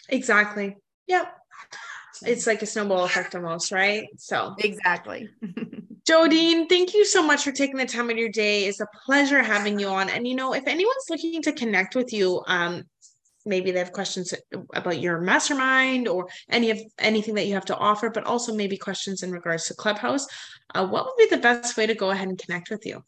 Exactly. 0.08 0.78
Yep. 1.08 1.36
It's 2.24 2.48
like 2.48 2.62
a 2.62 2.66
snowball 2.66 3.06
effect 3.06 3.36
almost 3.36 3.72
right? 3.72 4.08
So 4.18 4.56
exactly. 4.60 5.30
Jodeen, 6.10 6.68
thank 6.68 6.96
you 6.96 7.06
so 7.06 7.22
much 7.22 7.44
for 7.44 7.52
taking 7.52 7.78
the 7.78 7.86
time 7.86 8.10
of 8.10 8.18
your 8.18 8.30
day. 8.30 8.66
It's 8.66 8.80
a 8.80 8.88
pleasure 9.06 9.44
having 9.44 9.78
you 9.78 9.88
on. 9.88 10.10
And 10.10 10.28
you 10.28 10.36
know, 10.36 10.54
if 10.54 10.66
anyone's 10.66 11.06
looking 11.10 11.42
to 11.44 11.52
connect 11.52 11.96
with 11.96 12.12
you, 12.12 12.42
um, 12.48 12.84
maybe 13.46 13.72
they 13.72 13.80
have 13.80 13.94
questions 13.94 14.34
about 14.74 15.00
your 15.00 15.20
mastermind 15.22 16.08
or 16.08 16.28
any 16.50 16.72
of 16.72 16.80
anything 16.98 17.36
that 17.36 17.48
you 17.48 17.54
have 17.54 17.66
to 17.66 17.78
offer, 17.78 18.10
but 18.10 18.26
also 18.26 18.54
maybe 18.54 18.78
questions 18.78 19.24
in 19.24 19.32
regards 19.32 19.66
to 19.68 19.74
Clubhouse, 19.74 20.28
uh, 20.76 20.86
what 20.86 21.06
would 21.06 21.18
be 21.18 21.36
the 21.36 21.42
best 21.42 21.78
way 21.78 21.86
to 21.86 21.96
go 21.96 22.12
ahead 22.12 22.28
and 22.28 22.38
connect 22.38 22.70
with 22.70 22.86
you? 22.86 23.04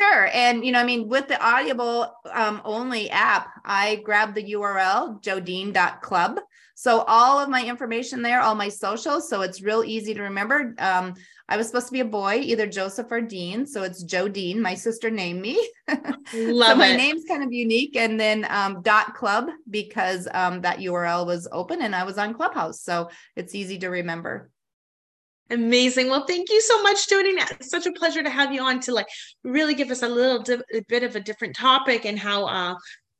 Sure. 0.00 0.28
And, 0.32 0.64
you 0.64 0.72
know, 0.72 0.80
I 0.80 0.84
mean, 0.84 1.08
with 1.08 1.28
the 1.28 1.40
Audible 1.44 2.12
um, 2.32 2.60
only 2.64 3.08
app, 3.10 3.48
I 3.64 3.96
grabbed 3.96 4.34
the 4.34 4.52
URL, 4.54 5.22
jodeen.club. 5.22 6.40
So 6.74 7.02
all 7.06 7.38
of 7.38 7.48
my 7.48 7.64
information 7.64 8.22
there, 8.22 8.40
all 8.40 8.54
my 8.54 8.68
socials. 8.68 9.28
So 9.28 9.42
it's 9.42 9.62
real 9.62 9.84
easy 9.84 10.14
to 10.14 10.22
remember. 10.22 10.74
Um, 10.78 11.14
I 11.52 11.58
was 11.58 11.66
supposed 11.66 11.88
to 11.88 11.92
be 11.92 12.00
a 12.00 12.04
boy, 12.06 12.36
either 12.36 12.66
Joseph 12.66 13.08
or 13.10 13.20
Dean. 13.20 13.66
So 13.66 13.82
it's 13.82 14.02
Joe 14.02 14.26
Dean. 14.26 14.62
My 14.62 14.72
sister 14.72 15.10
named 15.10 15.42
me. 15.42 15.62
Love 16.32 16.70
so 16.70 16.76
my 16.76 16.88
it. 16.88 16.96
name's 16.96 17.24
kind 17.28 17.44
of 17.44 17.52
unique. 17.52 17.94
And 17.94 18.18
then 18.18 18.46
um, 18.48 18.80
dot 18.80 19.14
club 19.14 19.50
because 19.68 20.26
um, 20.32 20.62
that 20.62 20.78
URL 20.78 21.26
was 21.26 21.46
open 21.52 21.82
and 21.82 21.94
I 21.94 22.04
was 22.04 22.16
on 22.16 22.32
Clubhouse. 22.32 22.80
So 22.80 23.10
it's 23.36 23.54
easy 23.54 23.76
to 23.80 23.88
remember. 23.88 24.48
Amazing. 25.50 26.08
Well, 26.08 26.24
thank 26.26 26.48
you 26.48 26.62
so 26.62 26.82
much, 26.82 27.06
Jodeen. 27.06 27.36
It's 27.50 27.68
such 27.68 27.84
a 27.84 27.92
pleasure 27.92 28.22
to 28.22 28.30
have 28.30 28.54
you 28.54 28.62
on 28.62 28.80
to 28.80 28.94
like 28.94 29.08
really 29.44 29.74
give 29.74 29.90
us 29.90 30.00
a 30.00 30.08
little 30.08 30.42
di- 30.42 30.64
a 30.74 30.80
bit 30.88 31.02
of 31.02 31.16
a 31.16 31.20
different 31.20 31.54
topic 31.54 32.06
and 32.06 32.18
how 32.18 32.46
uh, 32.46 32.76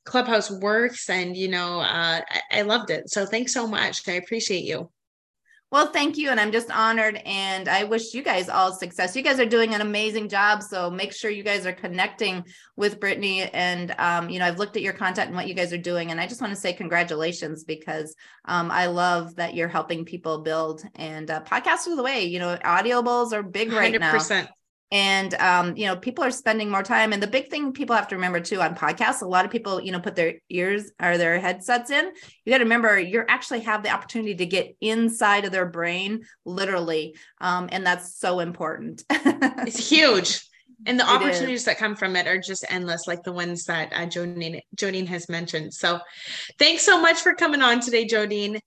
Clubhouse 0.06 0.50
works. 0.50 1.10
And, 1.10 1.36
you 1.36 1.48
know, 1.48 1.80
uh, 1.80 2.22
I-, 2.26 2.60
I 2.60 2.62
loved 2.62 2.88
it. 2.88 3.10
So 3.10 3.26
thanks 3.26 3.52
so 3.52 3.66
much. 3.66 4.08
I 4.08 4.12
appreciate 4.12 4.64
you. 4.64 4.90
Well, 5.72 5.86
thank 5.86 6.18
you. 6.18 6.28
And 6.28 6.38
I'm 6.38 6.52
just 6.52 6.70
honored. 6.70 7.20
And 7.24 7.66
I 7.66 7.84
wish 7.84 8.12
you 8.12 8.22
guys 8.22 8.50
all 8.50 8.74
success. 8.74 9.16
You 9.16 9.22
guys 9.22 9.40
are 9.40 9.46
doing 9.46 9.74
an 9.74 9.80
amazing 9.80 10.28
job. 10.28 10.62
So 10.62 10.90
make 10.90 11.14
sure 11.14 11.30
you 11.30 11.42
guys 11.42 11.64
are 11.64 11.72
connecting 11.72 12.44
with 12.76 13.00
Brittany. 13.00 13.44
And, 13.44 13.94
um, 13.98 14.28
you 14.28 14.38
know, 14.38 14.44
I've 14.44 14.58
looked 14.58 14.76
at 14.76 14.82
your 14.82 14.92
content 14.92 15.28
and 15.28 15.36
what 15.36 15.48
you 15.48 15.54
guys 15.54 15.72
are 15.72 15.78
doing. 15.78 16.10
And 16.10 16.20
I 16.20 16.26
just 16.26 16.42
want 16.42 16.52
to 16.52 16.60
say 16.60 16.74
congratulations 16.74 17.64
because 17.64 18.14
um, 18.44 18.70
I 18.70 18.86
love 18.86 19.36
that 19.36 19.54
you're 19.54 19.66
helping 19.66 20.04
people 20.04 20.42
build 20.42 20.82
and 20.96 21.30
uh, 21.30 21.42
podcasts 21.42 21.86
are 21.86 21.96
the 21.96 22.02
way, 22.02 22.24
you 22.24 22.38
know, 22.38 22.54
audibles 22.58 23.32
are 23.32 23.42
big 23.42 23.72
right 23.72 23.94
100%. 23.94 23.98
now 24.30 24.48
and 24.92 25.32
um, 25.34 25.74
you 25.76 25.86
know 25.86 25.96
people 25.96 26.22
are 26.22 26.30
spending 26.30 26.70
more 26.70 26.82
time. 26.82 27.12
And 27.12 27.22
the 27.22 27.26
big 27.26 27.48
thing 27.48 27.72
people 27.72 27.96
have 27.96 28.08
to 28.08 28.14
remember 28.14 28.38
too 28.38 28.60
on 28.60 28.76
podcasts 28.76 29.22
a 29.22 29.26
lot 29.26 29.44
of 29.44 29.50
people 29.50 29.80
you 29.80 29.90
know 29.90 29.98
put 29.98 30.14
their 30.14 30.34
ears 30.50 30.92
or 31.02 31.18
their 31.18 31.40
headsets 31.40 31.90
in. 31.90 32.12
You 32.44 32.52
got 32.52 32.58
to 32.58 32.64
remember 32.64 33.00
you 33.00 33.24
actually 33.26 33.60
have 33.60 33.82
the 33.82 33.90
opportunity 33.90 34.34
to 34.36 34.46
get 34.46 34.76
inside 34.80 35.46
of 35.46 35.52
their 35.52 35.66
brain 35.66 36.24
literally. 36.44 37.16
Um, 37.40 37.70
and 37.72 37.84
that's 37.84 38.18
so 38.18 38.38
important. 38.38 39.02
It's 39.64 39.88
huge. 39.88 40.40
And 40.86 40.98
the 40.98 41.04
it 41.04 41.08
opportunities 41.08 41.60
is. 41.60 41.64
that 41.66 41.78
come 41.78 41.94
from 41.94 42.16
it 42.16 42.26
are 42.26 42.38
just 42.38 42.64
endless 42.68 43.06
like 43.06 43.22
the 43.22 43.32
ones 43.32 43.64
that 43.64 43.92
uh, 43.92 44.06
jodeen 44.06 44.60
jodeen 44.76 45.06
has 45.06 45.28
mentioned. 45.28 45.72
So 45.72 46.00
thanks 46.58 46.82
so 46.82 47.00
much 47.00 47.20
for 47.20 47.34
coming 47.34 47.62
on 47.62 47.80
today 47.80 48.06
jodeen 48.06 48.58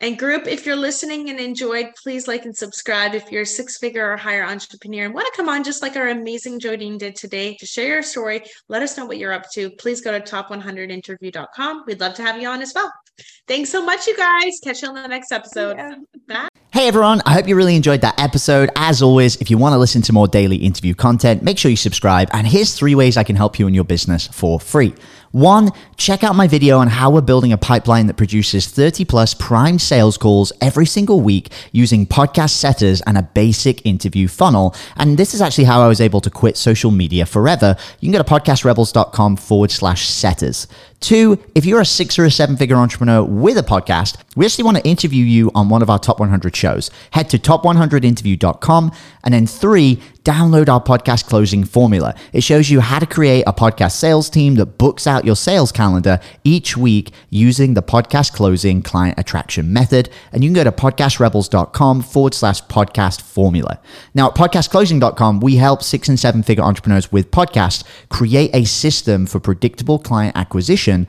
and 0.00 0.18
group, 0.18 0.46
if 0.46 0.64
you're 0.64 0.76
listening 0.76 1.28
and 1.28 1.40
enjoyed, 1.40 1.88
please 2.00 2.28
like 2.28 2.44
and 2.44 2.56
subscribe. 2.56 3.14
If 3.14 3.32
you're 3.32 3.42
a 3.42 3.46
six 3.46 3.78
figure 3.78 4.12
or 4.12 4.16
higher 4.16 4.44
entrepreneur 4.44 5.04
and 5.04 5.14
want 5.14 5.26
to 5.26 5.32
come 5.36 5.48
on, 5.48 5.64
just 5.64 5.82
like 5.82 5.96
our 5.96 6.08
amazing 6.08 6.60
Jodeen 6.60 6.98
did 6.98 7.16
today, 7.16 7.56
to 7.56 7.66
share 7.66 7.88
your 7.88 8.02
story, 8.02 8.42
let 8.68 8.82
us 8.82 8.96
know 8.96 9.06
what 9.06 9.18
you're 9.18 9.32
up 9.32 9.50
to. 9.52 9.70
Please 9.70 10.00
go 10.00 10.16
to 10.16 10.20
top100interview.com. 10.20 11.84
We'd 11.86 12.00
love 12.00 12.14
to 12.14 12.22
have 12.22 12.40
you 12.40 12.48
on 12.48 12.62
as 12.62 12.72
well. 12.74 12.92
Thanks 13.48 13.70
so 13.70 13.84
much, 13.84 14.06
you 14.06 14.16
guys. 14.16 14.60
Catch 14.62 14.82
you 14.82 14.88
on 14.88 14.94
the 14.94 15.08
next 15.08 15.32
episode. 15.32 15.76
Yeah. 15.76 15.94
Bye. 16.28 16.48
Hey 16.78 16.86
everyone, 16.86 17.22
I 17.26 17.32
hope 17.32 17.48
you 17.48 17.56
really 17.56 17.74
enjoyed 17.74 18.02
that 18.02 18.20
episode. 18.20 18.70
As 18.76 19.02
always, 19.02 19.34
if 19.40 19.50
you 19.50 19.58
want 19.58 19.72
to 19.72 19.78
listen 19.78 20.00
to 20.02 20.12
more 20.12 20.28
daily 20.28 20.54
interview 20.58 20.94
content, 20.94 21.42
make 21.42 21.58
sure 21.58 21.72
you 21.72 21.76
subscribe. 21.76 22.28
And 22.32 22.46
here's 22.46 22.72
three 22.72 22.94
ways 22.94 23.16
I 23.16 23.24
can 23.24 23.34
help 23.34 23.58
you 23.58 23.66
in 23.66 23.74
your 23.74 23.82
business 23.82 24.28
for 24.28 24.60
free. 24.60 24.94
One, 25.32 25.70
check 25.96 26.24
out 26.24 26.34
my 26.34 26.48
video 26.48 26.78
on 26.78 26.88
how 26.88 27.10
we're 27.10 27.20
building 27.20 27.52
a 27.52 27.58
pipeline 27.58 28.06
that 28.06 28.16
produces 28.16 28.66
30 28.68 29.04
plus 29.04 29.34
prime 29.34 29.78
sales 29.78 30.16
calls 30.16 30.52
every 30.60 30.86
single 30.86 31.20
week 31.20 31.50
using 31.70 32.06
podcast 32.06 32.50
setters 32.50 33.02
and 33.02 33.18
a 33.18 33.22
basic 33.22 33.84
interview 33.84 34.26
funnel. 34.26 34.74
And 34.96 35.18
this 35.18 35.34
is 35.34 35.42
actually 35.42 35.64
how 35.64 35.82
I 35.82 35.88
was 35.88 36.00
able 36.00 36.22
to 36.22 36.30
quit 36.30 36.56
social 36.56 36.90
media 36.90 37.26
forever. 37.26 37.76
You 38.00 38.10
can 38.10 38.18
go 38.18 38.22
to 38.22 38.40
podcastrebels.com 38.40 39.36
forward 39.36 39.70
slash 39.70 40.08
setters. 40.08 40.66
Two, 41.00 41.38
if 41.54 41.66
you're 41.66 41.80
a 41.80 41.86
six 41.86 42.18
or 42.18 42.24
a 42.24 42.30
seven 42.30 42.56
figure 42.56 42.76
entrepreneur 42.76 43.22
with 43.22 43.58
a 43.58 43.62
podcast, 43.62 44.16
we 44.34 44.46
actually 44.46 44.64
want 44.64 44.78
to 44.78 44.88
interview 44.88 45.24
you 45.24 45.50
on 45.54 45.68
one 45.68 45.82
of 45.82 45.90
our 45.90 45.98
top 45.98 46.20
100 46.20 46.54
shows. 46.68 46.90
Head 47.12 47.30
to 47.30 47.38
top100interview.com. 47.38 48.92
And 49.24 49.34
then 49.34 49.46
three, 49.46 50.00
download 50.24 50.68
our 50.68 50.82
podcast 50.82 51.26
closing 51.26 51.64
formula. 51.64 52.14
It 52.32 52.42
shows 52.42 52.70
you 52.70 52.80
how 52.80 52.98
to 52.98 53.06
create 53.06 53.44
a 53.46 53.52
podcast 53.52 53.92
sales 53.92 54.28
team 54.30 54.56
that 54.56 54.78
books 54.78 55.06
out 55.06 55.24
your 55.24 55.36
sales 55.36 55.72
calendar 55.72 56.20
each 56.44 56.76
week 56.76 57.12
using 57.30 57.74
the 57.74 57.82
podcast 57.82 58.34
closing 58.34 58.82
client 58.82 59.18
attraction 59.18 59.72
method. 59.72 60.10
And 60.32 60.44
you 60.44 60.50
can 60.50 60.54
go 60.54 60.64
to 60.64 60.72
podcastrebels.com 60.72 62.02
forward 62.02 62.34
slash 62.34 62.62
podcast 62.64 63.22
formula. 63.22 63.80
Now, 64.14 64.28
at 64.28 64.34
podcastclosing.com, 64.34 65.40
we 65.40 65.56
help 65.56 65.82
six 65.82 66.08
and 66.08 66.18
seven 66.18 66.42
figure 66.42 66.64
entrepreneurs 66.64 67.10
with 67.10 67.30
podcasts 67.30 67.84
create 68.08 68.50
a 68.54 68.64
system 68.64 69.26
for 69.26 69.40
predictable 69.40 69.98
client 69.98 70.36
acquisition 70.36 71.08